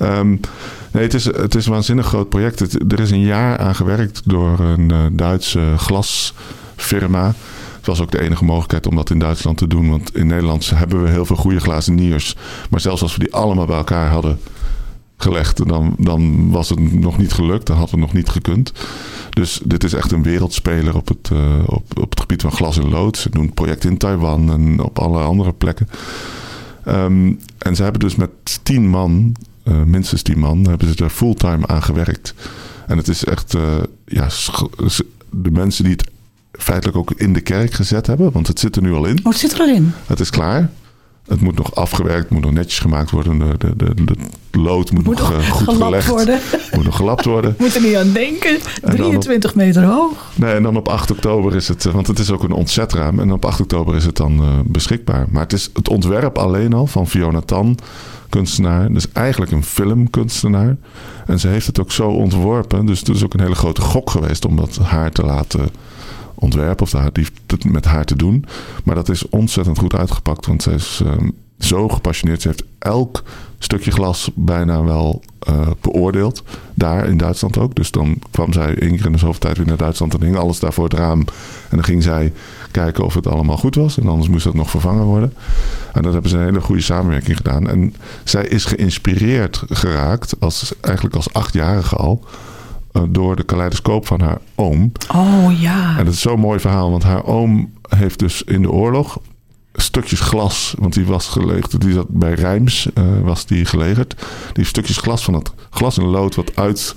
Ehm, 0.00 0.28
nee, 0.90 1.02
het 1.02 1.14
is, 1.14 1.24
het 1.24 1.54
is 1.54 1.66
een 1.66 1.72
waanzinnig 1.72 2.06
groot 2.06 2.28
project. 2.28 2.60
Er 2.92 3.00
is 3.00 3.10
een 3.10 3.24
jaar 3.24 3.58
aan 3.58 3.74
gewerkt 3.74 4.22
door 4.24 4.60
een 4.60 4.90
eh, 4.90 4.98
Duitse 5.12 5.74
glasfirma... 5.76 7.34
Het 7.80 7.88
was 7.88 8.00
ook 8.00 8.10
de 8.10 8.20
enige 8.20 8.44
mogelijkheid 8.44 8.86
om 8.86 8.96
dat 8.96 9.10
in 9.10 9.18
Duitsland 9.18 9.56
te 9.56 9.66
doen. 9.66 9.90
Want 9.90 10.16
in 10.16 10.26
Nederland 10.26 10.70
hebben 10.70 11.02
we 11.02 11.08
heel 11.08 11.24
veel 11.24 11.36
goede 11.36 11.60
glazeniers. 11.60 12.36
Maar 12.70 12.80
zelfs 12.80 13.02
als 13.02 13.16
we 13.16 13.18
die 13.18 13.34
allemaal 13.34 13.66
bij 13.66 13.76
elkaar 13.76 14.10
hadden 14.10 14.38
gelegd, 15.16 15.68
dan, 15.68 15.94
dan 15.98 16.50
was 16.50 16.68
het 16.68 16.92
nog 16.92 17.18
niet 17.18 17.32
gelukt. 17.32 17.66
Dan 17.66 17.76
had 17.76 17.90
het 17.90 18.00
nog 18.00 18.12
niet 18.12 18.28
gekund. 18.28 18.72
Dus 19.30 19.60
dit 19.64 19.84
is 19.84 19.92
echt 19.92 20.12
een 20.12 20.22
wereldspeler 20.22 20.96
op 20.96 21.08
het, 21.08 21.30
eh, 21.32 21.58
op, 21.66 21.98
op 22.00 22.10
het 22.10 22.20
gebied 22.20 22.42
van 22.42 22.52
glas 22.52 22.78
en 22.78 22.88
lood. 22.88 23.16
Ze 23.16 23.30
doen 23.30 23.54
projecten 23.54 23.90
in 23.90 23.98
Taiwan 23.98 24.52
en 24.52 24.80
op 24.80 24.98
alle 24.98 25.22
andere 25.22 25.52
plekken. 25.52 25.88
Ehm, 26.84 27.32
en 27.58 27.76
ze 27.76 27.82
hebben 27.82 28.00
dus 28.00 28.16
met 28.16 28.30
tien 28.62 28.88
man, 28.88 29.34
eh, 29.62 29.82
minstens 29.82 30.22
tien 30.22 30.38
man, 30.38 30.64
hebben 30.68 30.94
ze 30.96 31.04
er 31.04 31.10
fulltime 31.10 31.66
aan 31.66 31.82
gewerkt. 31.82 32.34
En 32.86 32.96
het 32.96 33.08
is 33.08 33.24
echt, 33.24 33.54
eh, 33.54 33.62
ja, 34.06 34.28
de 35.30 35.50
mensen 35.50 35.84
die 35.84 35.92
het 35.92 36.10
feitelijk 36.52 36.98
ook 36.98 37.10
in 37.16 37.32
de 37.32 37.40
kerk 37.40 37.72
gezet 37.72 38.06
hebben, 38.06 38.32
want 38.32 38.46
het 38.46 38.58
zit 38.60 38.76
er 38.76 38.82
nu 38.82 38.92
al 38.92 39.04
in. 39.04 39.18
Oh, 39.18 39.24
het 39.32 39.38
zit 39.40 39.52
er 39.52 39.60
al 39.60 39.68
in. 39.68 39.92
Het 40.06 40.20
is 40.20 40.30
klaar. 40.30 40.70
Het 41.28 41.40
moet 41.40 41.56
nog 41.56 41.74
afgewerkt, 41.74 42.30
moet 42.30 42.42
nog 42.42 42.52
netjes 42.52 42.78
gemaakt 42.78 43.10
worden. 43.10 43.38
De, 43.38 43.54
de, 43.58 43.74
de, 43.76 43.94
de 44.50 44.58
lood 44.60 44.92
moet, 44.92 45.04
Moet 45.04 45.18
nog 45.18 45.30
nog 45.32 45.40
eh, 45.40 45.50
goed 45.50 45.64
gelapt 45.68 45.84
gelegd. 45.84 46.06
worden. 46.08 46.38
Moet 46.74 46.84
nog 46.84 46.96
gelapt 46.96 47.24
worden. 47.24 47.54
Moet 47.58 47.74
er 47.74 47.82
niet 47.82 47.94
aan 47.96 48.12
denken. 48.12 48.58
dan 48.80 48.90
op- 48.90 48.96
23 48.96 49.54
meter 49.54 49.84
hoog. 49.84 50.12
Nee, 50.34 50.54
en 50.54 50.62
dan 50.62 50.76
op 50.76 50.88
8 50.88 51.10
oktober 51.10 51.54
is 51.56 51.68
het, 51.68 51.84
want 51.84 52.06
het 52.06 52.18
is 52.18 52.30
ook 52.30 52.42
een 52.42 52.52
ontzetraam. 52.52 53.18
En 53.20 53.32
op 53.32 53.44
8 53.44 53.60
oktober 53.60 53.96
is 53.96 54.04
het 54.04 54.16
dan 54.16 54.62
beschikbaar. 54.66 55.26
Maar 55.30 55.42
het 55.42 55.52
is 55.52 55.70
het 55.74 55.88
ontwerp 55.88 56.38
alleen 56.38 56.72
al 56.72 56.86
van 56.86 57.08
Fiona 57.08 57.40
Tan, 57.40 57.78
kunstenaar. 58.30 58.92
Dus 58.92 59.12
eigenlijk 59.12 59.52
een 59.52 59.64
filmkunstenaar. 59.64 60.76
En 61.26 61.40
ze 61.40 61.48
heeft 61.48 61.66
het 61.66 61.80
ook 61.80 61.92
zo 61.92 62.08
ontworpen. 62.08 62.86
Dus 62.86 62.98
het 62.98 63.08
is 63.08 63.24
ook 63.24 63.34
een 63.34 63.40
hele 63.40 63.54
grote 63.54 63.80
gok 63.80 64.10
geweest 64.10 64.44
om 64.44 64.56
dat 64.56 64.76
haar 64.76 65.10
te 65.10 65.24
laten 65.24 65.68
ontwerpen. 66.34 66.82
Of 66.82 67.10
die, 67.12 67.26
met 67.68 67.84
haar 67.84 68.04
te 68.04 68.16
doen. 68.16 68.44
Maar 68.84 68.94
dat 68.94 69.08
is 69.08 69.28
ontzettend 69.28 69.78
goed 69.78 69.94
uitgepakt. 69.94 70.46
Want 70.46 70.62
ze 70.62 70.70
is 70.70 71.02
eh, 71.04 71.12
zo 71.58 71.88
gepassioneerd. 71.88 72.42
Ze 72.42 72.48
heeft 72.48 72.64
elk 72.78 73.22
stukje 73.64 73.90
glas 73.90 74.30
bijna 74.34 74.82
wel 74.82 75.22
eh, 75.38 75.66
beoordeeld. 75.80 76.42
Daar 76.74 77.06
in 77.06 77.16
Duitsland 77.16 77.58
ook. 77.58 77.74
Dus 77.74 77.90
dan 77.90 78.18
kwam 78.30 78.52
zij 78.52 78.78
één 78.78 78.96
keer 78.96 79.06
in 79.06 79.12
de 79.12 79.18
zoveel 79.18 79.40
tijd 79.40 79.56
weer 79.56 79.66
naar 79.66 79.76
Duitsland. 79.76 80.14
En 80.14 80.22
hing 80.22 80.36
alles 80.36 80.58
daar 80.58 80.72
voor 80.72 80.84
het 80.84 80.92
raam. 80.92 81.20
En 81.68 81.76
dan 81.76 81.84
ging 81.84 82.02
zij 82.02 82.32
kijken 82.70 83.04
of 83.04 83.14
het 83.14 83.26
allemaal 83.26 83.56
goed 83.56 83.74
was. 83.74 83.98
En 83.98 84.08
anders 84.08 84.28
moest 84.28 84.44
dat 84.44 84.54
nog 84.54 84.70
vervangen 84.70 85.04
worden. 85.04 85.32
En 85.92 86.02
dat 86.02 86.12
hebben 86.12 86.30
ze 86.30 86.36
een 86.36 86.44
hele 86.44 86.60
goede 86.60 86.82
samenwerking 86.82 87.36
gedaan. 87.36 87.68
En 87.68 87.94
zij 88.24 88.46
is 88.46 88.64
geïnspireerd 88.64 89.62
geraakt, 89.68 90.34
als, 90.38 90.72
eigenlijk 90.80 91.16
als 91.16 91.32
achtjarige 91.32 91.96
al, 91.96 92.24
eh, 92.92 93.02
door 93.08 93.36
de 93.36 93.42
kaleidoscoop 93.44 94.06
van 94.06 94.20
haar 94.20 94.38
oom. 94.54 94.92
Oh 95.12 95.60
ja. 95.60 95.98
En 95.98 96.04
dat 96.04 96.14
is 96.14 96.20
zo'n 96.20 96.40
mooi 96.40 96.60
verhaal, 96.60 96.90
want 96.90 97.02
haar 97.02 97.24
oom 97.24 97.72
heeft 97.96 98.18
dus 98.18 98.42
in 98.42 98.62
de 98.62 98.70
oorlog 98.70 99.20
stukjes 99.80 100.20
glas, 100.20 100.74
want 100.78 100.94
die 100.94 101.06
was 101.06 101.28
gelegerd, 101.28 101.80
die 101.80 101.92
zat 101.92 102.08
bij 102.08 102.34
Rijms, 102.34 102.88
eh, 102.94 103.04
was 103.22 103.46
die 103.46 103.64
gelegerd. 103.64 104.14
Die 104.52 104.64
stukjes 104.64 104.96
glas 104.96 105.24
van 105.24 105.34
het 105.34 105.52
glas 105.70 105.98
en 105.98 106.04
lood 106.04 106.34
wat 106.34 106.56
uit 106.56 106.94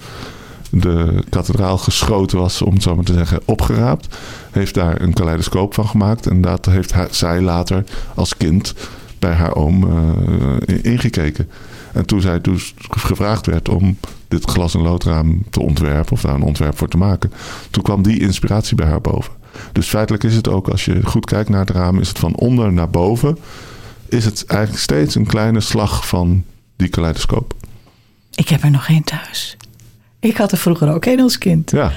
de 0.69 1.23
kathedraal 1.29 1.77
geschoten 1.77 2.37
was, 2.37 2.61
om 2.61 2.73
het 2.73 2.83
zo 2.83 2.95
maar 2.95 3.03
te 3.03 3.13
zeggen, 3.13 3.41
opgeraapt. 3.45 4.17
Heeft 4.51 4.73
daar 4.73 5.01
een 5.01 5.13
kaleidoscoop 5.13 5.73
van 5.73 5.87
gemaakt. 5.87 6.27
En 6.27 6.41
dat 6.41 6.65
heeft 6.65 6.93
zij 7.11 7.41
later 7.41 7.83
als 8.15 8.37
kind 8.37 8.73
bij 9.19 9.33
haar 9.33 9.55
oom 9.55 9.83
eh, 9.83 10.83
ingekeken. 10.83 11.49
En 11.93 12.05
toen 12.05 12.21
zij 12.21 12.41
dus 12.41 12.73
gevraagd 12.89 13.45
werd 13.45 13.69
om 13.69 13.97
dit 14.27 14.49
glas- 14.49 14.73
en 14.73 14.81
loodraam 14.81 15.43
te 15.49 15.61
ontwerpen, 15.61 16.11
of 16.11 16.21
daar 16.21 16.35
een 16.35 16.41
ontwerp 16.41 16.77
voor 16.77 16.87
te 16.87 16.97
maken, 16.97 17.31
toen 17.69 17.83
kwam 17.83 18.03
die 18.03 18.19
inspiratie 18.19 18.75
bij 18.75 18.87
haar 18.87 19.01
boven. 19.01 19.42
Dus 19.71 19.87
feitelijk 19.87 20.23
is 20.23 20.35
het 20.35 20.47
ook, 20.47 20.67
als 20.67 20.85
je 20.85 20.99
goed 21.05 21.25
kijkt 21.25 21.49
naar 21.49 21.59
het 21.59 21.69
raam, 21.69 21.99
is 21.99 22.07
het 22.07 22.19
van 22.19 22.35
onder 22.35 22.73
naar 22.73 22.89
boven, 22.89 23.37
is 24.09 24.25
het 24.25 24.45
eigenlijk 24.45 24.81
steeds 24.81 25.15
een 25.15 25.25
kleine 25.25 25.59
slag 25.59 26.07
van 26.07 26.43
die 26.75 26.87
kaleidoscoop. 26.87 27.53
Ik 28.35 28.49
heb 28.49 28.63
er 28.63 28.71
nog 28.71 28.85
geen 28.85 29.03
thuis. 29.03 29.57
Ik 30.19 30.37
had 30.37 30.51
er 30.51 30.57
vroeger 30.57 30.93
ook 30.93 31.05
een 31.05 31.19
als 31.19 31.37
kind. 31.37 31.71
Ja, 31.71 31.91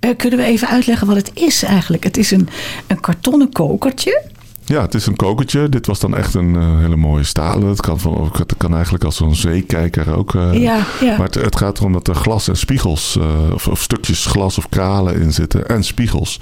Eh, 0.00 0.16
kunnen 0.16 0.38
we 0.38 0.44
even 0.44 0.68
uitleggen 0.68 1.06
wat 1.06 1.16
het 1.16 1.30
is 1.34 1.62
eigenlijk? 1.62 2.04
Het 2.04 2.16
is 2.16 2.30
een, 2.30 2.48
een 2.86 3.00
kartonnen 3.00 3.52
kokertje. 3.52 4.22
Ja, 4.64 4.82
het 4.82 4.94
is 4.94 5.06
een 5.06 5.16
kokertje. 5.16 5.68
Dit 5.68 5.86
was 5.86 6.00
dan 6.00 6.16
echt 6.16 6.34
een 6.34 6.56
eh, 6.56 6.78
hele 6.78 6.96
mooie 6.96 7.24
stalen. 7.24 7.68
Het 7.68 7.80
kan, 7.80 8.00
van, 8.00 8.30
het 8.32 8.54
kan 8.56 8.74
eigenlijk 8.74 9.04
als 9.04 9.20
een 9.20 9.34
zeekijker 9.36 10.16
ook. 10.16 10.34
eh, 10.34 10.52
ja, 10.62 10.86
ja. 11.00 11.16
Maar 11.16 11.26
het, 11.26 11.34
het 11.34 11.56
gaat 11.56 11.78
erom 11.78 11.92
dat 11.92 12.08
er 12.08 12.14
glas 12.14 12.48
en 12.48 12.56
spiegels, 12.56 13.18
of, 13.52 13.68
of 13.68 13.82
stukjes 13.82 14.26
glas 14.26 14.58
of 14.58 14.68
kralen 14.68 15.20
in 15.20 15.32
zitten 15.32 15.68
en 15.68 15.84
spiegels. 15.84 16.40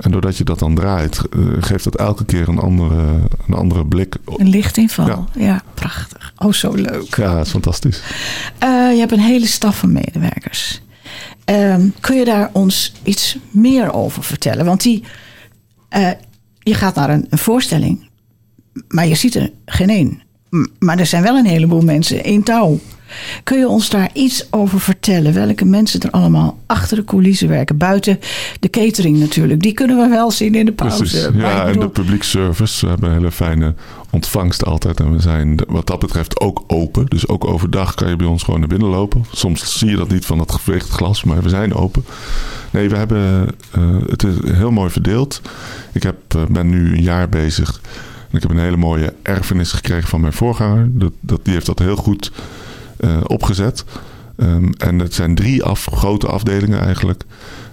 En 0.00 0.10
doordat 0.10 0.36
je 0.36 0.44
dat 0.44 0.58
dan 0.58 0.74
draait, 0.74 1.18
eh, 1.18 1.40
geeft 1.60 1.84
dat 1.84 1.96
elke 1.96 2.24
keer 2.24 2.48
een 2.48 2.58
andere, 2.58 3.20
een 3.46 3.54
andere 3.54 3.86
blik. 3.86 4.16
Een 4.36 4.48
lichtinval. 4.48 5.06
Ja. 5.06 5.24
Ja. 5.34 5.62
prachtig. 5.74 6.32
Oh, 6.36 6.52
zo 6.52 6.72
leuk. 6.74 7.16
Ja, 7.16 7.36
het 7.36 7.46
is 7.46 7.52
fantastisch. 7.52 8.02
Eh, 8.58 8.68
je 8.68 8.98
hebt 8.98 9.12
een 9.12 9.20
hele 9.20 9.46
staf 9.46 9.78
van 9.78 9.92
medewerkers. 9.92 10.80
Ehm, 11.44 11.88
kun 12.00 12.16
je 12.16 12.24
daar 12.24 12.50
ons 12.52 12.92
iets 13.02 13.38
meer 13.50 13.92
over 13.92 14.22
vertellen? 14.22 14.64
Want 14.64 14.82
die, 14.82 15.04
eh, 15.88 16.10
je 16.58 16.74
gaat 16.74 16.94
naar 16.94 17.10
een, 17.10 17.26
een 17.30 17.38
voorstelling, 17.38 18.08
maar 18.88 19.06
je 19.06 19.14
ziet 19.14 19.34
er 19.34 19.50
geen 19.64 19.90
één. 19.90 20.22
Maar 20.78 20.98
er 20.98 21.06
zijn 21.06 21.22
wel 21.22 21.36
een 21.36 21.46
heleboel 21.46 21.80
mensen 21.80 22.24
in 22.24 22.42
touw. 22.42 22.80
Kun 23.44 23.58
je 23.58 23.68
ons 23.68 23.90
daar 23.90 24.10
iets 24.12 24.46
over 24.50 24.80
vertellen? 24.80 25.32
Welke 25.32 25.64
mensen 25.64 26.00
er 26.00 26.10
allemaal 26.10 26.58
achter 26.66 26.96
de 26.96 27.04
coulissen 27.04 27.48
werken? 27.48 27.76
Buiten 27.76 28.20
de 28.60 28.70
catering 28.70 29.18
natuurlijk. 29.18 29.62
Die 29.62 29.72
kunnen 29.72 29.96
we 29.96 30.08
wel 30.08 30.30
zien 30.30 30.54
in 30.54 30.64
de 30.64 30.72
pauze. 30.72 30.96
Precies. 30.96 31.28
Ja, 31.34 31.66
en 31.66 31.80
de 31.80 31.88
publiek 31.88 32.22
service. 32.22 32.84
We 32.84 32.90
hebben 32.90 33.10
een 33.10 33.16
hele 33.16 33.32
fijne 33.32 33.74
ontvangst 34.10 34.64
altijd. 34.64 35.00
En 35.00 35.12
we 35.12 35.20
zijn 35.20 35.58
wat 35.68 35.86
dat 35.86 35.98
betreft 35.98 36.40
ook 36.40 36.64
open. 36.66 37.06
Dus 37.06 37.28
ook 37.28 37.44
overdag 37.44 37.94
kan 37.94 38.08
je 38.08 38.16
bij 38.16 38.26
ons 38.26 38.42
gewoon 38.42 38.60
naar 38.60 38.68
binnen 38.68 38.88
lopen. 38.88 39.24
Soms 39.32 39.78
zie 39.78 39.90
je 39.90 39.96
dat 39.96 40.10
niet 40.10 40.26
van 40.26 40.38
dat 40.38 40.52
geveegd 40.52 40.88
glas, 40.88 41.24
maar 41.24 41.42
we 41.42 41.48
zijn 41.48 41.74
open. 41.74 42.04
Nee, 42.70 42.88
we 42.88 42.96
hebben 42.96 43.48
eh, 43.70 43.96
het 44.06 44.22
is 44.22 44.34
heel 44.52 44.70
mooi 44.70 44.90
verdeeld. 44.90 45.40
Ik 45.92 46.02
heb, 46.02 46.16
eh, 46.28 46.42
ben 46.50 46.68
nu 46.68 46.96
een 46.96 47.02
jaar 47.02 47.28
bezig. 47.28 47.80
En 48.30 48.36
ik 48.36 48.42
heb 48.42 48.50
een 48.50 48.58
hele 48.58 48.76
mooie 48.76 49.14
erfenis 49.22 49.72
gekregen 49.72 50.08
van 50.08 50.20
mijn 50.20 50.32
voorganger. 50.32 50.88
Dat, 50.90 51.12
dat, 51.20 51.40
die 51.42 51.54
heeft 51.54 51.66
dat 51.66 51.78
heel 51.78 51.96
goed 51.96 52.32
opgezet. 53.26 53.84
Ehm, 54.40 54.70
en 54.78 54.98
het 54.98 55.14
zijn 55.14 55.34
drie 55.34 55.62
af, 55.62 55.88
grote 55.92 56.26
afdelingen 56.26 56.80
eigenlijk. 56.80 57.24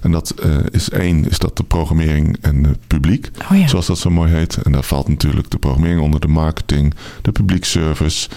En 0.01 0.11
dat 0.11 0.29
eh, 0.29 0.55
is 0.71 0.89
één, 0.89 1.29
is 1.29 1.37
dat 1.37 1.57
de 1.57 1.63
programmering 1.63 2.37
en 2.41 2.63
het 2.63 2.87
publiek. 2.87 3.31
Oh 3.51 3.57
ja. 3.57 3.67
Zoals 3.67 3.85
dat 3.85 3.97
zo 3.97 4.09
mooi 4.09 4.33
heet. 4.33 4.57
En 4.57 4.71
daar 4.71 4.83
valt 4.83 5.07
natuurlijk 5.07 5.49
de 5.49 5.57
programmering 5.57 6.01
onder, 6.01 6.19
de 6.19 6.27
marketing, 6.27 6.93
de 7.21 7.31
publiekservice, 7.31 8.29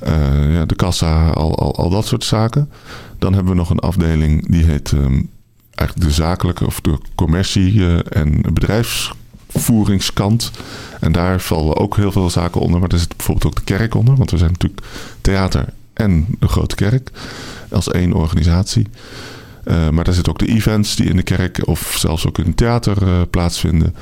eh, 0.00 0.54
ja, 0.54 0.64
de 0.64 0.74
kassa, 0.74 1.28
al, 1.28 1.58
al, 1.58 1.76
al 1.76 1.90
dat 1.90 2.06
soort 2.06 2.24
zaken. 2.24 2.70
Dan 3.18 3.32
hebben 3.32 3.52
we 3.52 3.58
nog 3.58 3.70
een 3.70 3.78
afdeling 3.78 4.50
die 4.50 4.64
heet 4.64 4.92
ehm, 4.92 5.22
eigenlijk 5.74 6.08
de 6.08 6.14
zakelijke 6.14 6.66
of 6.66 6.80
de 6.80 6.98
commercie 7.14 7.86
eh, 7.86 7.98
en 8.08 8.40
bedrijfsvoeringskant. 8.52 10.50
En 11.00 11.12
daar 11.12 11.40
vallen 11.40 11.76
ook 11.76 11.96
heel 11.96 12.12
veel 12.12 12.30
zaken 12.30 12.60
onder. 12.60 12.80
Maar 12.80 12.88
daar 12.88 12.98
zit 12.98 13.16
bijvoorbeeld 13.16 13.46
ook 13.46 13.66
de 13.66 13.74
kerk 13.74 13.94
onder. 13.94 14.16
Want 14.16 14.30
we 14.30 14.38
zijn 14.38 14.50
natuurlijk 14.50 14.82
theater 15.20 15.76
en 15.98 16.26
de 16.38 16.48
grote 16.48 16.74
kerk 16.74 17.10
als 17.70 17.88
één 17.90 18.12
organisatie. 18.12 18.86
Eh, 19.64 19.88
maar 19.88 20.04
daar 20.04 20.14
zitten 20.14 20.32
ook 20.32 20.38
de 20.38 20.46
events 20.48 20.96
die 20.96 21.06
in 21.08 21.16
de 21.16 21.22
kerk 21.22 21.66
of 21.66 21.94
zelfs 21.98 22.26
ook 22.26 22.38
in 22.38 22.46
het 22.46 22.56
theater 22.56 23.02
eh, 23.02 23.20
plaatsvinden. 23.30 23.94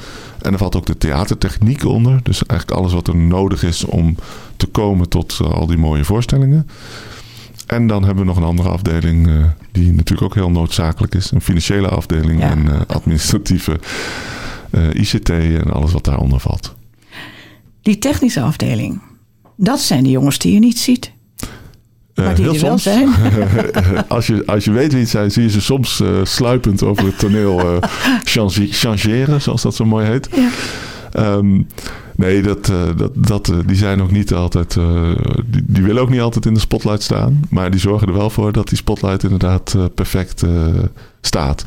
En 0.43 0.53
er 0.53 0.59
valt 0.59 0.76
ook 0.76 0.87
de 0.87 0.99
theatertechniek 0.99 1.85
onder. 1.85 2.21
Dus 2.23 2.47
eigenlijk 2.47 2.81
alles 2.81 2.93
wat 2.93 3.09
er 3.09 3.17
nodig 3.17 3.62
is 3.62 3.85
om 3.85 4.17
te 4.57 4.67
komen 4.67 5.09
tot 5.09 5.38
eh, 5.43 5.50
al 5.50 5.67
die 5.67 5.76
mooie 5.79 6.05
voorstellingen. 6.05 6.69
En 7.67 7.87
dan 7.87 8.05
hebben 8.05 8.23
we 8.23 8.29
nog 8.29 8.37
een 8.37 8.43
andere 8.49 8.69
afdeling 8.69 9.31
die 9.73 9.93
natuurlijk 9.93 10.23
ook 10.23 10.35
heel 10.35 10.50
noodzakelijk 10.50 11.15
is. 11.15 11.31
Een 11.31 11.41
financiële 11.41 11.88
afdeling 11.88 12.41
Ja. 12.41 12.50
en 12.50 12.87
administratieve 12.87 13.81
ICT 14.93 15.31
en 15.31 15.73
alles 15.73 15.93
wat 15.93 16.05
daaronder 16.05 16.41
valt. 16.41 16.75
Die 17.83 17.99
technische 17.99 18.41
afdeling. 18.41 19.00
Dat 19.57 19.81
zijn 19.81 20.03
de 20.05 20.11
jongens 20.11 20.38
die 20.38 20.53
je 20.53 20.59
niet 20.59 20.79
ziet. 20.79 21.12
Eh, 22.17 22.25
Maar 22.25 22.35
die 22.35 22.45
heel 22.51 22.61
wel 22.61 22.79
soms. 22.79 22.83
zijn. 22.83 23.09
als, 24.09 24.27
je, 24.27 24.43
als 24.47 24.65
je 24.65 24.71
weet 24.71 24.93
wie 24.93 25.01
het 25.01 25.11
zijn, 25.11 25.31
zie 25.31 25.43
je 25.43 25.51
ze 25.51 25.61
soms 25.61 26.01
eh, 26.01 26.09
sluipend 26.23 26.83
over 26.83 27.05
het 27.05 27.19
toneel 27.19 27.61
eh, 27.61 27.89
change- 28.25 28.67
changeren, 28.71 29.43
zoals 29.43 29.63
dat 29.63 29.75
zo 29.75 29.85
mooi 29.85 30.07
heet. 30.07 30.29
Ja. 30.35 30.49
Ehm, 31.13 31.63
nee, 32.17 32.43
dat, 32.43 32.73
dat, 32.97 33.13
dat, 33.15 33.53
die 33.67 33.77
zijn 33.77 34.03
ook 34.03 34.11
niet 34.11 34.33
altijd. 34.35 34.77
die, 35.47 35.63
die 35.67 35.83
willen 35.83 36.03
ook 36.03 36.11
niet 36.11 36.21
altijd 36.21 36.47
in 36.47 36.55
de 36.55 36.61
spotlight 36.61 37.03
staan. 37.03 37.41
Maar 37.51 37.71
die 37.71 37.81
zorgen 37.81 38.09
er 38.09 38.15
wel 38.15 38.31
voor 38.31 38.53
dat 38.53 38.69
die 38.69 38.79
spotlight 38.79 39.23
inderdaad 39.23 39.77
perfect 39.95 40.43
staat. 41.21 41.65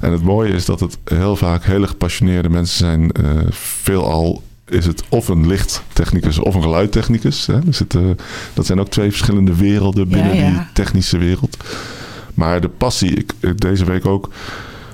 En 0.00 0.12
het 0.12 0.22
mooie 0.22 0.52
is 0.52 0.64
dat 0.64 0.80
het 0.80 0.98
heel 1.04 1.36
vaak 1.36 1.64
hele 1.64 1.86
gepassioneerde 1.86 2.48
mensen 2.48 2.76
zijn. 2.78 3.10
veelal 3.50 4.42
is 4.72 4.86
het 4.86 5.02
of 5.08 5.28
een 5.28 5.46
lichttechnicus 5.46 6.38
of 6.38 6.54
een 6.54 6.62
geluidtechnicus. 6.62 7.46
Hè? 7.46 7.60
Dus 7.64 7.78
het, 7.78 7.94
eh, 7.94 8.02
dat 8.54 8.66
zijn 8.66 8.80
ook 8.80 8.88
twee 8.88 9.10
verschillende 9.10 9.54
werelden 9.56 10.08
binnen 10.08 10.36
Ja, 10.36 10.42
ja. 10.42 10.50
die 10.50 10.66
technische 10.72 11.18
wereld. 11.18 11.56
Maar 12.34 12.60
de 12.60 12.68
passie, 12.68 13.10
ik, 13.14 13.32
ik- 13.40 13.60
deze 13.60 13.84
week 13.84 14.06
ook 14.06 14.28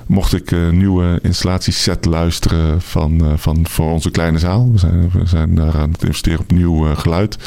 mocht 0.05 0.33
ik 0.33 0.51
een 0.51 0.77
nieuwe 0.77 1.19
installatieset 1.21 2.05
luisteren 2.05 2.81
van, 2.81 3.19
eh, 3.25 3.31
van, 3.35 3.67
voor 3.67 3.91
onze 3.91 4.11
kleine 4.11 4.39
zaal. 4.39 4.71
We 4.71 4.77
zijn, 4.77 5.09
we 5.13 5.25
zijn 5.25 5.55
daar 5.55 5.77
aan 5.77 5.91
het 5.91 6.01
investeren 6.03 6.39
op 6.39 6.51
nieuw 6.51 6.87
eh, 6.89 6.97
geluid. 6.97 7.37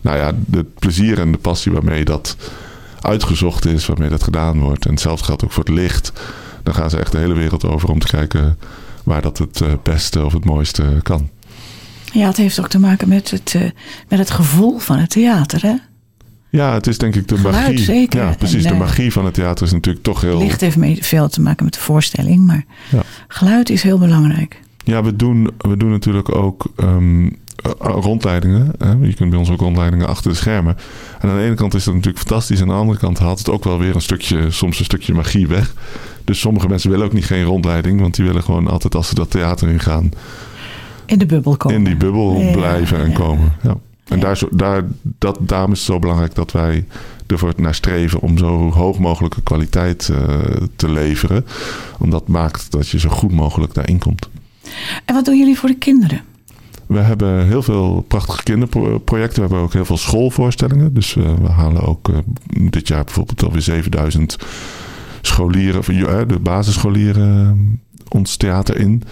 Nou 0.00 0.16
ja, 0.16 0.32
de 0.46 0.64
plezier 0.78 1.18
en 1.20 1.32
de 1.32 1.38
passie 1.38 1.72
waarmee 1.72 2.04
dat 2.04 2.36
uitgezocht 3.00 3.64
is, 3.66 3.86
waarmee 3.86 4.08
dat 4.08 4.22
gedaan 4.22 4.60
wordt. 4.60 4.84
En 4.84 4.90
hetzelfde 4.90 5.24
geldt 5.24 5.44
ook 5.44 5.52
voor 5.52 5.64
het 5.64 5.72
licht. 5.74 6.12
Dan 6.62 6.74
gaan 6.74 6.90
ze 6.90 6.98
echt 6.98 7.12
de 7.12 7.18
hele 7.18 7.34
wereld 7.34 7.64
over 7.64 7.88
om 7.88 7.98
te 7.98 8.06
kijken 8.06 8.58
waar 9.04 9.22
dat 9.22 9.38
het 9.38 9.60
eh, 9.60 9.72
beste 9.82 10.24
of 10.24 10.32
het 10.32 10.44
mooiste 10.44 10.84
kan. 11.02 11.28
Ja, 12.14 12.26
het 12.26 12.36
heeft 12.36 12.60
ook 12.60 12.68
te 12.68 12.78
maken 12.78 13.08
met 13.08 13.30
het, 13.30 13.54
eh, 13.54 13.62
met 14.08 14.18
het 14.18 14.30
gevoel 14.30 14.78
van 14.78 14.98
het 14.98 15.10
theater. 15.10 15.62
Hè? 15.62 15.74
Ja, 16.50 16.72
het 16.74 16.86
is 16.86 16.98
denk 16.98 17.14
ik 17.14 17.28
de 17.28 17.36
Geluid, 17.36 17.54
magie. 17.66 17.78
zeker. 17.78 18.20
Ja, 18.22 18.34
precies. 18.38 18.64
En, 18.64 18.68
de 18.68 18.74
eh, 18.74 18.80
magie 18.80 19.12
van 19.12 19.24
het 19.24 19.34
theater 19.34 19.66
is 19.66 19.72
natuurlijk 19.72 20.04
toch 20.04 20.20
heel. 20.20 20.38
Licht 20.38 20.60
heeft 20.60 20.76
mee, 20.76 20.98
veel 21.04 21.28
te 21.28 21.40
maken 21.40 21.64
met 21.64 21.74
de 21.74 21.80
voorstelling, 21.80 22.46
maar 22.46 22.64
Ja. 22.90 23.02
geluid 23.28 23.70
is 23.70 23.82
heel 23.82 23.98
belangrijk. 23.98 24.60
Ja, 24.84 25.02
we 25.02 25.16
doen, 25.16 25.50
we 25.58 25.76
doen 25.76 25.90
natuurlijk 25.90 26.34
ook 26.34 26.64
ehm, 26.76 27.26
eh, 27.26 27.30
rondleidingen. 27.78 28.72
Hè? 28.78 28.92
Je 29.06 29.14
kunt 29.14 29.30
bij 29.30 29.38
ons 29.38 29.50
ook 29.50 29.60
rondleidingen 29.60 30.06
achter 30.08 30.30
de 30.30 30.36
schermen. 30.36 30.76
En 31.20 31.28
aan 31.28 31.36
de 31.36 31.42
ene 31.42 31.54
kant 31.54 31.74
is 31.74 31.84
dat 31.84 31.94
natuurlijk 31.94 32.26
fantastisch. 32.26 32.60
En 32.60 32.66
aan 32.68 32.74
de 32.74 32.80
andere 32.80 32.98
kant 32.98 33.18
haalt 33.18 33.38
het 33.38 33.50
ook 33.50 33.64
wel 33.64 33.78
weer 33.78 33.94
een 33.94 34.00
stukje, 34.00 34.50
soms 34.50 34.78
een 34.78 34.84
stukje 34.84 35.14
magie 35.14 35.46
weg. 35.46 35.74
Dus 36.24 36.40
sommige 36.40 36.68
mensen 36.68 36.90
willen 36.90 37.06
ook 37.06 37.12
niet 37.12 37.24
geen 37.26 37.44
rondleiding. 37.44 38.00
Want 38.00 38.14
die 38.16 38.24
willen 38.24 38.42
gewoon 38.42 38.68
altijd 38.68 38.94
als 38.94 39.08
ze 39.08 39.14
dat 39.14 39.30
theater 39.30 39.68
ingaan, 39.68 40.10
In 41.06 41.18
de 41.18 41.26
bubbel 41.26 41.56
komen. 41.56 41.78
in 41.78 41.84
die 41.84 41.96
bubbel 41.96 42.40
Ja, 42.40 42.52
blijven 42.52 42.98
en 42.98 43.12
komen. 43.12 43.52
Ja. 43.62 43.76
En 44.04 44.20
daar, 44.20 44.40
daar, 44.50 44.84
dat, 45.18 45.38
daarom 45.40 45.72
is 45.72 45.78
het 45.78 45.86
zo 45.86 45.98
belangrijk 45.98 46.34
dat 46.34 46.52
wij 46.52 46.84
ervoor 47.26 47.52
naar 47.56 47.74
streven 47.74 48.20
om 48.20 48.38
zo 48.38 48.70
hoog 48.70 48.98
mogelijke 48.98 49.42
kwaliteit 49.42 50.08
eh, 50.08 50.38
te 50.76 50.90
leveren. 50.90 51.46
Omdat 51.98 52.20
dat 52.20 52.28
maakt 52.28 52.70
dat 52.70 52.88
je 52.88 52.98
zo 52.98 53.08
goed 53.08 53.32
mogelijk 53.32 53.74
daarin 53.74 53.98
komt. 53.98 54.28
En 55.04 55.14
wat 55.14 55.24
doen 55.24 55.38
jullie 55.38 55.58
voor 55.58 55.68
de 55.68 55.78
kinderen? 55.78 56.20
We 56.86 56.98
hebben 56.98 57.46
heel 57.46 57.62
veel 57.62 58.04
prachtige 58.08 58.42
kinderprojecten. 58.42 59.34
We 59.34 59.40
hebben 59.40 59.58
ook 59.58 59.72
heel 59.72 59.84
veel 59.84 59.96
schoolvoorstellingen. 59.96 60.94
Dus 60.94 61.16
eh, 61.16 61.34
we 61.34 61.48
halen 61.48 61.82
ook 61.82 62.08
eh, 62.08 62.16
dit 62.70 62.88
jaar 62.88 63.04
bijvoorbeeld 63.04 63.42
alweer 63.42 63.62
7000 63.62 64.36
scholieren, 65.20 66.28
de 66.28 66.38
basisscholieren, 66.38 67.80
ons 68.08 68.36
theater 68.36 68.76
in. 68.76 69.02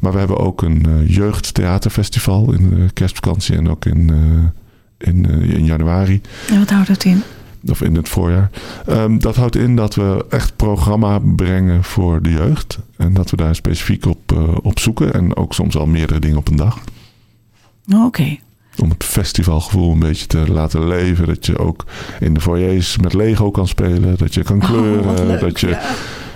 Maar 0.00 0.12
we 0.12 0.18
hebben 0.18 0.38
ook 0.38 0.62
een 0.62 0.86
eh, 0.86 1.14
jeugdtheaterfestival 1.14 2.52
in 2.52 2.70
de 2.70 2.92
kerstvakantie 2.92 3.56
en 3.56 3.68
ook 3.70 3.84
in, 3.84 4.10
eh, 4.10 5.08
in, 5.08 5.26
eh, 5.30 5.54
in 5.54 5.64
januari. 5.64 6.20
En 6.48 6.58
wat 6.58 6.70
houdt 6.70 6.88
dat 6.88 7.04
in? 7.04 7.22
Of 7.70 7.80
in 7.82 7.94
het 7.96 8.08
voorjaar. 8.08 8.50
Ehm, 8.86 9.18
dat 9.18 9.36
houdt 9.36 9.56
in 9.56 9.76
dat 9.76 9.94
we 9.94 10.24
echt 10.30 10.56
programma 10.56 11.18
brengen 11.18 11.84
voor 11.84 12.22
de 12.22 12.30
jeugd. 12.30 12.78
En 12.96 13.14
dat 13.14 13.30
we 13.30 13.36
daar 13.36 13.54
specifiek 13.54 14.06
op, 14.06 14.32
op 14.62 14.78
zoeken. 14.78 15.12
En 15.12 15.36
ook 15.36 15.54
soms 15.54 15.76
al 15.76 15.86
meerdere 15.86 16.18
dingen 16.20 16.36
op 16.36 16.48
een 16.48 16.56
dag. 16.56 16.78
Oh, 17.92 18.04
Oké. 18.04 18.36
Om 18.78 18.90
het 18.90 19.04
festivalgevoel 19.04 19.92
een 19.92 19.98
beetje 19.98 20.26
te 20.26 20.52
laten 20.52 20.86
leven. 20.86 21.26
Dat 21.26 21.46
je 21.46 21.58
ook 21.58 21.84
in 22.20 22.34
de 22.34 22.40
foyers 22.40 22.96
met 22.98 23.12
Lego 23.14 23.50
kan 23.50 23.68
spelen. 23.68 24.16
Dat 24.18 24.34
je 24.34 24.42
kan 24.42 24.62
Oh, 24.62 24.68
kleuren. 24.68 25.40
dat, 25.40 25.60
je, 25.60 25.68
ja. 25.68 25.80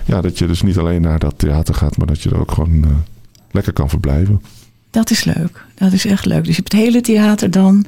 Ja, 0.06 0.20
dat 0.20 0.38
je 0.38 0.46
dus 0.46 0.62
niet 0.62 0.78
alleen 0.78 1.02
naar 1.02 1.18
dat 1.18 1.34
theater 1.36 1.74
gaat. 1.74 1.96
Maar 1.96 2.06
dat 2.06 2.22
je 2.22 2.30
er 2.30 2.40
ook 2.40 2.52
gewoon 2.52 2.84
eh, 2.84 2.90
lekker 3.50 3.72
kan 3.72 3.88
verblijven. 3.88 4.42
Dat 4.90 5.10
is 5.10 5.24
leuk. 5.24 5.64
Dat 5.74 5.92
is 5.92 6.06
echt 6.06 6.24
leuk. 6.24 6.44
Dus 6.44 6.56
je 6.56 6.62
hebt 6.62 6.72
het 6.72 6.80
hele 6.82 7.00
theater 7.00 7.50
dan 7.50 7.84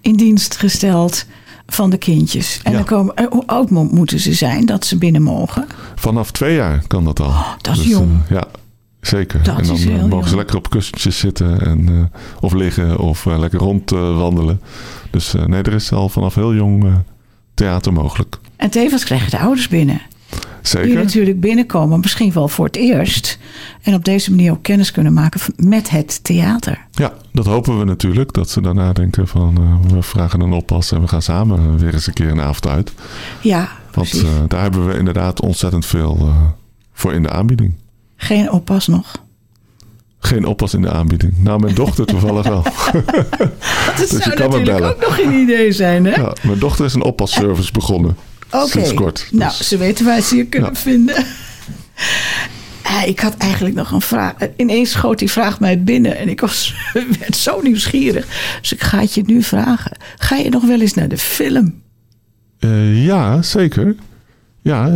in 0.00 0.16
dienst 0.16 0.56
gesteld 0.56 1.24
van 1.66 1.90
de 1.90 1.98
kindjes. 1.98 2.60
En 2.62 2.70
Ja. 2.70 2.76
dan 2.76 2.86
komen, 2.86 3.26
hoe 3.30 3.46
oud 3.46 3.70
moeten 3.70 4.20
ze 4.20 4.32
zijn 4.34 4.66
dat 4.66 4.86
ze 4.86 4.98
binnen 4.98 5.22
mogen? 5.22 5.66
Vanaf 5.94 6.30
twee 6.30 6.54
jaar 6.54 6.82
kan 6.86 7.04
dat 7.04 7.20
al. 7.20 7.32
dat 7.60 7.76
is 7.76 7.82
Dus, 7.82 7.90
jong. 7.90 8.10
eh, 8.24 8.30
ja, 8.30 8.44
zeker. 9.00 9.42
Dat 9.42 9.58
en 9.58 9.64
dan 9.66 9.76
eh, 9.76 10.04
mogen 10.04 10.08
ze 10.08 10.28
jong. 10.28 10.36
lekker 10.36 10.56
op 10.56 10.70
kussentjes 10.70 11.18
zitten. 11.18 11.60
En, 11.60 12.12
of 12.40 12.52
liggen. 12.52 12.98
Of 12.98 13.26
eh, 13.26 13.38
lekker 13.38 13.58
rondwandelen. 13.58 14.60
dus 15.10 15.32
nee, 15.46 15.62
er 15.62 15.72
is 15.74 15.92
al 15.92 16.08
vanaf 16.08 16.34
heel 16.34 16.54
jong 16.54 16.92
theater 17.54 17.92
mogelijk. 17.92 18.38
En 18.56 18.70
tevens 18.70 19.04
krijgen 19.04 19.30
de 19.30 19.38
ouders 19.38 19.68
binnen. 19.68 20.00
Die 20.62 20.70
Zeker. 20.80 20.94
natuurlijk 20.94 21.40
binnenkomen, 21.40 22.00
misschien 22.00 22.32
wel 22.32 22.48
voor 22.48 22.64
het 22.66 22.76
eerst. 22.76 23.38
En 23.82 23.94
op 23.94 24.04
deze 24.04 24.30
manier 24.30 24.52
ook 24.52 24.62
kennis 24.62 24.90
kunnen 24.90 25.12
maken 25.12 25.40
met 25.56 25.90
het 25.90 26.24
theater. 26.24 26.86
Ja, 26.92 27.12
dat 27.32 27.46
hopen 27.46 27.78
we 27.78 27.84
natuurlijk. 27.84 28.32
Dat 28.32 28.50
ze 28.50 28.60
daarna 28.60 28.92
denken 28.92 29.28
van 29.28 29.56
eh, 29.58 29.92
we 29.94 30.02
vragen 30.02 30.40
een 30.40 30.52
oppas 30.52 30.92
en 30.92 31.00
we 31.00 31.08
gaan 31.08 31.22
samen 31.22 31.78
weer 31.78 31.94
eens 31.94 32.06
een 32.06 32.12
keer 32.12 32.28
een 32.30 32.40
avond 32.40 32.66
uit. 32.66 32.92
Ja, 33.42 33.58
Want 33.92 34.08
precies. 34.08 34.22
eh, 34.22 34.28
daar 34.48 34.62
hebben 34.62 34.86
we 34.86 34.98
inderdaad 34.98 35.40
ontzettend 35.40 35.86
veel 35.86 36.16
eh, 36.20 36.36
voor 36.92 37.12
in 37.12 37.22
de 37.22 37.30
aanbieding. 37.30 37.74
Geen 38.16 38.50
oppas 38.50 38.86
nog. 38.86 39.12
Geen 40.18 40.44
oppas 40.44 40.74
in 40.74 40.82
de 40.82 40.90
aanbieding. 40.90 41.32
Nou, 41.38 41.60
mijn 41.60 41.74
dochter 41.74 42.06
toevallig 42.06 42.46
wel. 42.48 42.62
Dat 43.96 44.10
je 44.10 44.18
zou 44.22 44.34
kan 44.34 44.50
me 44.50 44.58
natuurlijk 44.58 44.86
ook 44.86 45.00
nog 45.00 45.18
een 45.18 45.32
idee 45.32 45.72
zijn, 45.72 46.04
hè? 46.04 46.20
Ja, 46.20 46.32
mijn 46.42 46.58
dochter 46.58 46.84
is 46.84 46.94
een 46.94 47.02
oppasservice 47.04 47.72
begonnen. 47.72 48.16
Oké. 48.50 48.94
Kort. 48.94 49.26
Nou, 49.30 49.52
Dus- 49.58 49.68
ze 49.68 49.76
weten 49.76 50.04
waar 50.04 50.20
ze 50.20 50.36
je 50.36 50.44
kunnen 50.46 50.70
Ja. 50.72 50.78
vinden. 50.80 51.24
Eh, 52.82 53.06
ik 53.08 53.20
had 53.20 53.36
eigenlijk 53.36 53.74
nog 53.74 53.90
een 53.90 54.00
vraag. 54.00 54.32
Eh, 54.38 54.48
Ineens 54.56 54.90
schoot 54.90 55.18
die 55.18 55.30
vraag 55.30 55.60
mij 55.60 55.82
binnen 55.82 56.16
en 56.18 56.28
ik 56.28 56.40
was, 56.40 56.74
werd 57.18 57.36
zo 57.36 57.60
nieuwsgierig. 57.62 58.26
Dus 58.60 58.72
ik 58.72 58.82
ga 58.82 58.98
het 59.00 59.14
je 59.14 59.22
nu 59.26 59.42
vragen. 59.42 59.96
Ga 60.18 60.36
je 60.36 60.48
nog 60.50 60.64
wel 60.66 60.80
eens 60.80 60.94
naar 60.94 61.08
de 61.08 61.18
film? 61.18 61.82
Eh, 62.58 63.04
ja, 63.04 63.42
zeker. 63.42 63.94
Ja, 64.62 64.86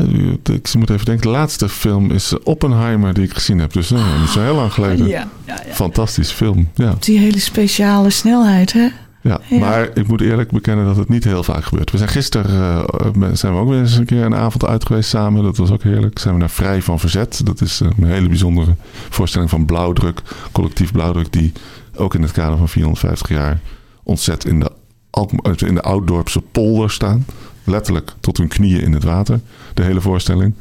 ik 0.52 0.74
moet 0.74 0.90
even 0.90 1.04
denken. 1.04 1.22
De 1.26 1.28
laatste 1.28 1.68
film 1.68 2.10
is 2.10 2.32
Oppenheimer 2.42 3.14
die 3.14 3.24
ik 3.24 3.32
gezien 3.34 3.58
heb. 3.58 3.72
Dus 3.72 3.90
niet 3.90 4.28
zo 4.32 4.40
heel 4.42 4.54
lang 4.54 4.72
geleden. 4.72 5.06
Ja, 5.08 5.28
ja, 5.46 5.62
ja. 5.66 5.74
Fantastische 5.74 6.34
film. 6.34 6.70
Ja. 6.74 6.96
Die 6.98 7.18
hele 7.18 7.38
speciale 7.40 8.10
snelheid, 8.10 8.72
hè? 8.72 8.88
Ja, 9.24 9.40
Ja. 9.48 9.58
maar 9.58 9.88
ik 9.94 10.06
moet 10.06 10.20
eerlijk 10.20 10.50
bekennen 10.50 10.84
dat 10.84 10.96
het 10.96 11.08
niet 11.08 11.24
heel 11.24 11.42
vaak 11.42 11.64
gebeurt. 11.64 11.90
We 11.90 11.96
zijn 11.96 12.08
gisteren 12.08 12.86
eh, 12.86 13.28
zijn 13.32 13.52
we 13.54 13.58
ook 13.60 13.68
weer 13.68 13.78
eens 13.78 13.96
een 13.96 14.04
keer 14.04 14.22
een 14.24 14.34
avond 14.34 14.64
uit 14.64 14.86
geweest 14.86 15.08
samen. 15.08 15.42
Dat 15.42 15.56
was 15.56 15.70
ook 15.70 15.82
heerlijk. 15.82 16.18
Zijn 16.18 16.34
we 16.34 16.40
naar 16.40 16.50
Vrij 16.50 16.82
van 16.82 16.98
Verzet. 17.00 17.40
Dat 17.44 17.60
is 17.60 17.80
eh, 17.80 17.88
een 17.98 18.04
hele 18.06 18.28
bijzondere 18.28 18.74
voorstelling 19.10 19.50
van 19.50 19.64
Blauwdruk. 19.66 20.20
Collectief 20.52 20.92
Blauwdruk 20.92 21.32
die 21.32 21.52
ook 21.96 22.14
in 22.14 22.22
het 22.22 22.32
kader 22.32 22.58
van 22.58 22.68
450 22.68 23.28
jaar 23.28 23.60
ontzet 24.02 24.44
in 24.44 24.60
de, 24.60 24.70
eh, 25.10 25.52
in 25.68 25.74
de 25.74 25.82
Ouddorpse 25.82 26.40
polder 26.40 26.90
staan. 26.90 27.26
Letterlijk 27.64 28.12
tot 28.20 28.36
hun 28.36 28.48
knieën 28.48 28.80
in 28.80 28.92
het 28.92 29.04
water. 29.04 29.40
De 29.74 29.82
hele 29.82 30.00
voorstelling. 30.00 30.54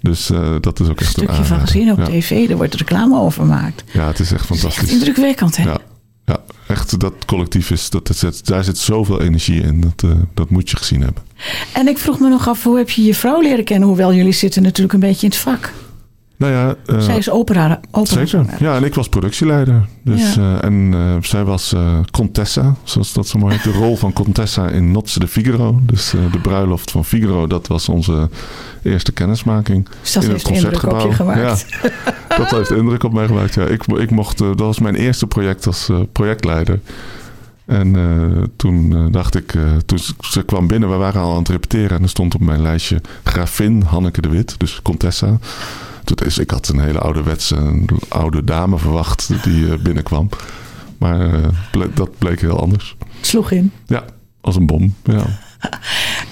Dus 0.00 0.30
eh, 0.30 0.54
dat 0.60 0.80
is 0.80 0.86
ook 0.88 1.00
Een 1.00 1.06
echt 1.06 1.16
een 1.16 1.22
stukje 1.24 1.44
van 1.44 1.60
gezien 1.60 1.90
op 1.90 1.98
ja. 1.98 2.04
tv. 2.04 2.48
Er 2.50 2.56
wordt 2.56 2.74
reclame 2.74 3.18
over 3.20 3.42
gemaakt. 3.42 3.84
ja, 3.92 4.06
het 4.06 4.18
is 4.18 4.32
echt 4.32 4.48
Dat 4.48 4.56
is 4.56 4.62
echt 4.64 4.72
fantastisch. 4.74 4.92
indrukwekkend, 4.92 5.56
hè? 5.56 5.62
Ja, 5.64 5.78
ja, 6.24 6.44
echt 6.66 7.00
dat 7.00 7.24
collectief 7.26 7.70
is, 7.70 7.90
dat, 7.90 8.06
dat 8.06 8.40
daar 8.44 8.64
zit 8.64 8.78
zoveel 8.78 9.20
energie 9.20 9.62
in. 9.62 9.80
Dat, 9.80 10.10
eh, 10.10 10.16
dat 10.34 10.50
moet 10.50 10.70
je 10.70 10.76
gezien 10.76 11.00
hebben. 11.00 11.22
En 11.72 11.88
ik 11.88 11.98
vroeg 11.98 12.20
me 12.20 12.28
nog 12.28 12.48
af, 12.48 12.62
hoe 12.62 12.76
heb 12.76 12.90
je 12.90 13.04
je 13.04 13.14
vrouw 13.14 13.40
leren 13.40 13.64
kennen? 13.64 13.88
Hoewel 13.88 14.14
jullie 14.14 14.32
zitten 14.32 14.62
natuurlijk 14.62 14.92
een 14.92 15.00
beetje 15.00 15.26
in 15.26 15.32
het 15.32 15.40
vak. 15.40 15.72
Nou 16.44 16.56
ja, 16.56 16.74
eh, 16.86 17.00
Zij 17.00 17.16
is 17.16 17.30
opera, 17.30 17.80
opera 17.90 18.26
zeker. 18.26 18.46
Ja, 18.58 18.76
en 18.76 18.84
ik 18.84 18.94
was 18.94 19.08
productieleider. 19.08 19.86
Dus, 20.02 20.34
Ja. 20.34 20.58
eh, 20.58 20.64
en 20.64 20.90
eh, 20.94 21.16
zij 21.22 21.44
was 21.44 21.74
Contessa, 22.10 22.74
zoals 22.82 23.12
dat 23.12 23.26
zo 23.28 23.38
mooi 23.38 23.54
heet. 23.54 23.62
De 23.62 23.72
rol 23.82 23.96
van 23.96 24.12
Contessa 24.12 24.68
in 24.68 24.90
Notze 24.92 25.18
de 25.18 25.28
Figaro. 25.28 25.80
Dus 25.82 26.10
de 26.32 26.38
bruiloft 26.42 26.90
van 26.90 27.04
Figaro, 27.04 27.46
dat 27.46 27.66
was 27.66 27.88
onze 27.88 28.28
eerste 28.82 29.12
kennismaking. 29.12 29.88
Dus 30.00 30.12
dat 30.12 30.22
in 30.24 30.30
heeft 30.30 30.46
het 30.46 30.56
indruk 30.56 30.74
op 30.74 30.80
je 30.82 30.88
Concertgebouw. 30.88 31.34
gemaakt. 31.34 31.66
Ja, 32.28 32.36
dat 32.36 32.50
heeft 32.50 32.70
indruk 32.70 33.02
op 33.04 33.12
mij 33.12 33.26
gemaakt. 33.26 33.54
Ja, 33.54 33.64
ik, 33.64 33.86
ik 33.86 34.10
mocht, 34.10 34.38
dat 34.38 34.58
was 34.58 34.78
mijn 34.78 34.94
eerste 34.94 35.26
project 35.26 35.66
als 35.66 35.90
projectleider. 36.12 36.80
En 37.66 37.96
toen 38.56 39.08
dacht 39.12 39.34
ik, 39.34 39.52
toen 39.86 39.98
ze- 40.20 40.42
kwam 40.44 40.66
binnen, 40.66 40.90
we 40.90 40.96
waren 40.96 41.20
al 41.20 41.32
aan 41.32 41.38
het 41.38 41.48
repeteren. 41.48 41.96
En 41.96 42.02
er 42.02 42.08
stond 42.08 42.34
op 42.34 42.40
mijn 42.40 42.62
lijstje 42.62 43.00
Gravin 43.24 43.82
Hanneke 43.86 44.20
de 44.20 44.28
Wit, 44.28 44.54
dus 44.58 44.80
Contessa. 44.82 45.38
Toen 46.04 46.26
is, 46.26 46.38
ik 46.38 46.50
had 46.50 46.68
een 46.68 46.80
hele 46.80 46.98
ouderwetse, 46.98 47.56
een 47.56 47.88
oude 48.08 48.44
dame 48.44 48.78
verwacht 48.78 49.28
die 49.42 49.72
eh, 49.72 49.78
binnenkwam. 49.78 50.28
Maar 50.98 51.34
eh, 51.34 51.82
dat 51.94 52.18
bleek 52.18 52.40
heel 52.40 52.60
anders. 52.60 52.96
Het 53.16 53.26
sloeg 53.26 53.50
in. 53.50 53.72
Ja, 53.86 54.04
als 54.40 54.56
een 54.56 54.66
bom. 54.66 54.94
Ja. 55.02 55.24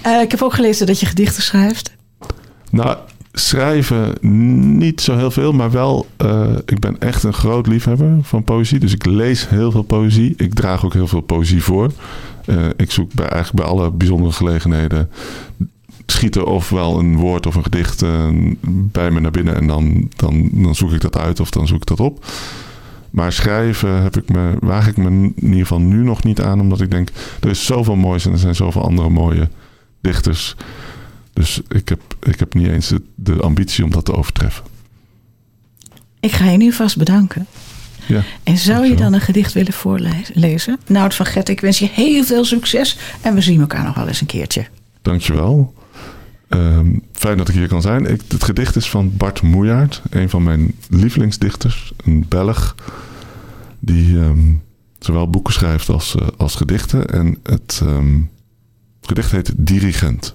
Eh, 0.02 0.20
ik 0.20 0.30
heb 0.30 0.42
ook 0.42 0.54
gelezen 0.54 0.86
dat 0.86 1.00
je 1.00 1.06
gedichten 1.06 1.42
schrijft. 1.42 1.92
Nou, 2.70 2.96
schrijven 3.32 4.14
niet 4.78 5.00
zo 5.00 5.16
heel 5.16 5.30
veel, 5.30 5.52
maar 5.52 5.70
wel. 5.70 6.06
ik 6.64 6.80
ben 6.80 6.98
echt 6.98 7.22
een 7.22 7.32
groot 7.32 7.66
liefhebber 7.66 8.18
van 8.22 8.44
poëzie. 8.44 8.78
Dus 8.78 8.92
ik 8.92 9.06
lees 9.06 9.48
heel 9.48 9.70
veel 9.70 9.82
poëzie. 9.82 10.34
Ik 10.36 10.54
draag 10.54 10.84
ook 10.84 10.92
heel 10.92 11.06
veel 11.06 11.20
poëzie 11.20 11.62
voor. 11.62 11.92
Ik 12.76 12.90
zoek 12.90 13.14
bij, 13.14 13.28
eigenlijk 13.28 13.64
bij 13.64 13.74
alle 13.74 13.90
bijzondere 13.90 14.32
gelegenheden. 14.32 15.10
Schiet 16.12 16.36
er 16.36 16.44
ofwel 16.44 16.98
een 16.98 17.16
woord 17.16 17.46
of 17.46 17.54
een 17.54 17.62
gedicht 17.62 18.02
eh, 18.02 18.28
bij 18.66 19.10
me 19.10 19.20
naar 19.20 19.30
binnen 19.30 19.54
en 19.54 19.66
dan, 19.66 20.08
dan, 20.16 20.48
dan 20.52 20.74
zoek 20.74 20.92
ik 20.92 21.00
dat 21.00 21.18
uit 21.18 21.40
of 21.40 21.50
dan 21.50 21.66
zoek 21.66 21.80
ik 21.80 21.86
dat 21.86 22.00
op. 22.00 22.24
Maar 23.10 23.32
schrijven 23.32 24.02
heb 24.02 24.16
ik 24.16 24.28
me, 24.28 24.56
waag 24.60 24.88
ik 24.88 24.96
me 24.96 25.08
in 25.08 25.34
ieder 25.36 25.58
geval 25.58 25.80
nu 25.80 26.04
nog 26.04 26.24
niet 26.24 26.40
aan, 26.40 26.60
omdat 26.60 26.80
ik 26.80 26.90
denk, 26.90 27.08
er 27.40 27.50
is 27.50 27.64
zoveel 27.64 27.96
moois 27.96 28.26
en 28.26 28.32
er 28.32 28.38
zijn 28.38 28.54
zoveel 28.54 28.82
andere 28.82 29.08
mooie 29.08 29.48
dichters. 30.00 30.56
Dus 31.32 31.60
ik 31.68 31.88
heb, 31.88 32.00
ik 32.22 32.38
heb 32.38 32.54
niet 32.54 32.66
eens 32.66 32.88
de, 32.88 33.02
de 33.14 33.40
ambitie 33.40 33.84
om 33.84 33.90
dat 33.90 34.04
te 34.04 34.14
overtreffen. 34.14 34.64
Ik 36.20 36.32
ga 36.32 36.50
je 36.50 36.56
nu 36.56 36.72
vast 36.72 36.96
bedanken. 36.96 37.46
Ja, 38.06 38.22
En 38.42 38.56
zou 38.58 38.86
je 38.86 38.94
dan 38.94 39.12
een 39.12 39.20
gedicht 39.20 39.52
willen 39.52 39.72
voorlezen? 39.72 40.78
Nou, 40.86 41.12
van 41.12 41.26
Gert, 41.26 41.48
ik 41.48 41.60
wens 41.60 41.78
je 41.78 41.88
heel 41.92 42.24
veel 42.24 42.44
succes. 42.44 42.98
En 43.20 43.34
we 43.34 43.40
zien 43.40 43.60
elkaar 43.60 43.84
nog 43.84 43.94
wel 43.94 44.08
eens 44.08 44.20
een 44.20 44.26
keertje. 44.26 44.66
dankjewel. 45.02 45.74
Ehm 46.52 46.96
fijn 47.12 47.36
dat 47.36 47.48
ik 47.48 47.54
hier 47.54 47.68
kan 47.68 47.82
zijn. 47.82 48.04
Het 48.04 48.44
gedicht 48.44 48.76
is 48.76 48.90
van 48.90 49.16
Bart 49.16 49.42
Moejaert, 49.42 50.02
een 50.10 50.30
van 50.30 50.42
mijn 50.42 50.74
lievelingsdichters, 50.88 51.92
een 52.04 52.24
Belg, 52.28 52.74
die 53.78 54.18
ehm, 54.18 54.52
zowel 54.98 55.30
boeken 55.30 55.52
schrijft 55.52 55.88
als, 55.88 56.14
eh, 56.14 56.26
als 56.36 56.54
gedichten. 56.54 57.06
En 57.06 57.38
het 57.42 57.80
ehm, 57.82 58.20
gedicht 59.00 59.30
heet 59.30 59.52
Dirigent. 59.56 60.34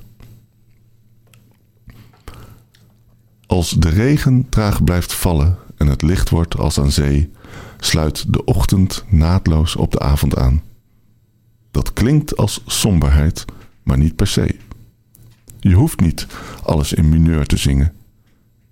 Als 3.46 3.70
de 3.70 3.90
regen 3.90 4.50
traag 4.50 4.84
blijft 4.84 5.14
vallen 5.14 5.58
en 5.76 5.88
het 5.88 6.02
licht 6.02 6.30
wordt 6.30 6.58
als 6.58 6.80
aan 6.80 6.92
zee, 6.92 7.32
sluit 7.80 8.34
de 8.34 8.46
ochtend 8.46 9.04
naadloos 9.10 9.76
op 9.76 9.92
de 9.92 10.00
avond 10.00 10.38
aan. 10.38 10.62
Dat 11.72 11.94
klinkt 11.94 12.38
als 12.38 12.62
somberheid, 12.66 13.46
maar 13.84 13.98
niet 13.98 14.16
per 14.16 14.28
se. 14.28 14.56
Je 15.68 15.76
hoeft 15.76 16.00
niet 16.00 16.28
alles 16.64 16.94
in 16.94 17.10
mineur 17.10 17.46
te 17.46 17.58
zingen. 17.58 17.94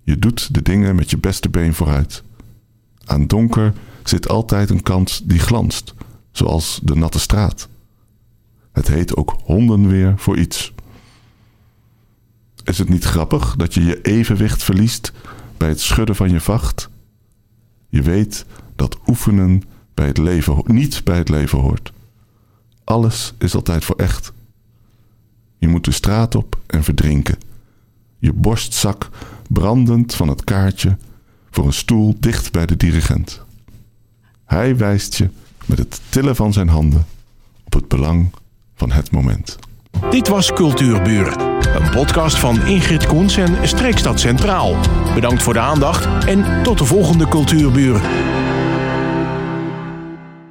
Je 0.02 0.18
doet 0.18 0.54
de 0.54 0.62
dingen 0.62 0.94
met 0.96 1.10
je 1.10 1.18
beste 1.18 1.48
been 1.48 1.74
vooruit. 1.74 2.22
Aan 3.04 3.26
donker 3.26 3.72
zit 4.04 4.28
altijd 4.28 4.70
een 4.70 4.82
kant 4.82 5.28
die 5.28 5.38
glanst, 5.38 5.94
zoals 6.30 6.80
de 6.82 6.94
natte 6.94 7.18
straat. 7.18 7.68
Het 8.72 8.88
heet 8.88 9.16
ook 9.16 9.36
hondenweer 9.44 10.14
voor 10.16 10.38
iets. 10.38 10.72
Is 12.64 12.78
het 12.78 12.88
niet 12.88 13.04
grappig 13.04 13.56
dat 13.56 13.74
je 13.74 13.84
je 13.84 14.00
evenwicht 14.00 14.62
verliest 14.62 15.12
bij 15.56 15.68
het 15.68 15.80
schudden 15.80 16.16
van 16.16 16.30
je 16.30 16.40
vacht? 16.40 16.88
Je 17.88 18.02
weet 18.02 18.46
dat 18.76 18.98
oefenen 19.06 19.62
bij 19.94 20.06
het 20.06 20.18
leven, 20.18 20.62
niet 20.66 21.04
bij 21.04 21.18
het 21.18 21.28
leven 21.28 21.58
hoort. 21.58 21.92
Alles 22.84 23.34
is 23.38 23.54
altijd 23.54 23.84
voor 23.84 23.96
echt. 23.96 24.32
Je 25.58 25.68
moet 25.68 25.84
de 25.84 25.92
straat 25.92 26.34
op 26.34 26.58
en 26.66 26.84
verdrinken. 26.84 27.38
Je 28.18 28.32
borstzak 28.32 29.08
brandend 29.48 30.14
van 30.14 30.28
het 30.28 30.44
kaartje 30.44 30.96
voor 31.50 31.66
een 31.66 31.72
stoel 31.72 32.16
dicht 32.20 32.52
bij 32.52 32.66
de 32.66 32.76
dirigent. 32.76 33.42
Hij 34.44 34.76
wijst 34.76 35.14
je 35.16 35.28
met 35.66 35.78
het 35.78 36.00
tillen 36.08 36.36
van 36.36 36.52
zijn 36.52 36.68
handen 36.68 37.06
op 37.64 37.72
het 37.72 37.88
belang 37.88 38.30
van 38.74 38.90
het 38.92 39.10
moment. 39.10 39.58
Dit 40.10 40.28
was 40.28 40.52
Cultuurburen, 40.52 41.40
een 41.82 41.90
podcast 41.90 42.38
van 42.38 42.66
Ingrid 42.66 43.06
Koens 43.06 43.36
en 43.36 43.68
Streekstad 43.68 44.20
Centraal. 44.20 44.76
Bedankt 45.14 45.42
voor 45.42 45.52
de 45.52 45.60
aandacht 45.60 46.24
en 46.24 46.62
tot 46.62 46.78
de 46.78 46.84
volgende 46.84 47.28
Cultuurburen. 47.28 48.35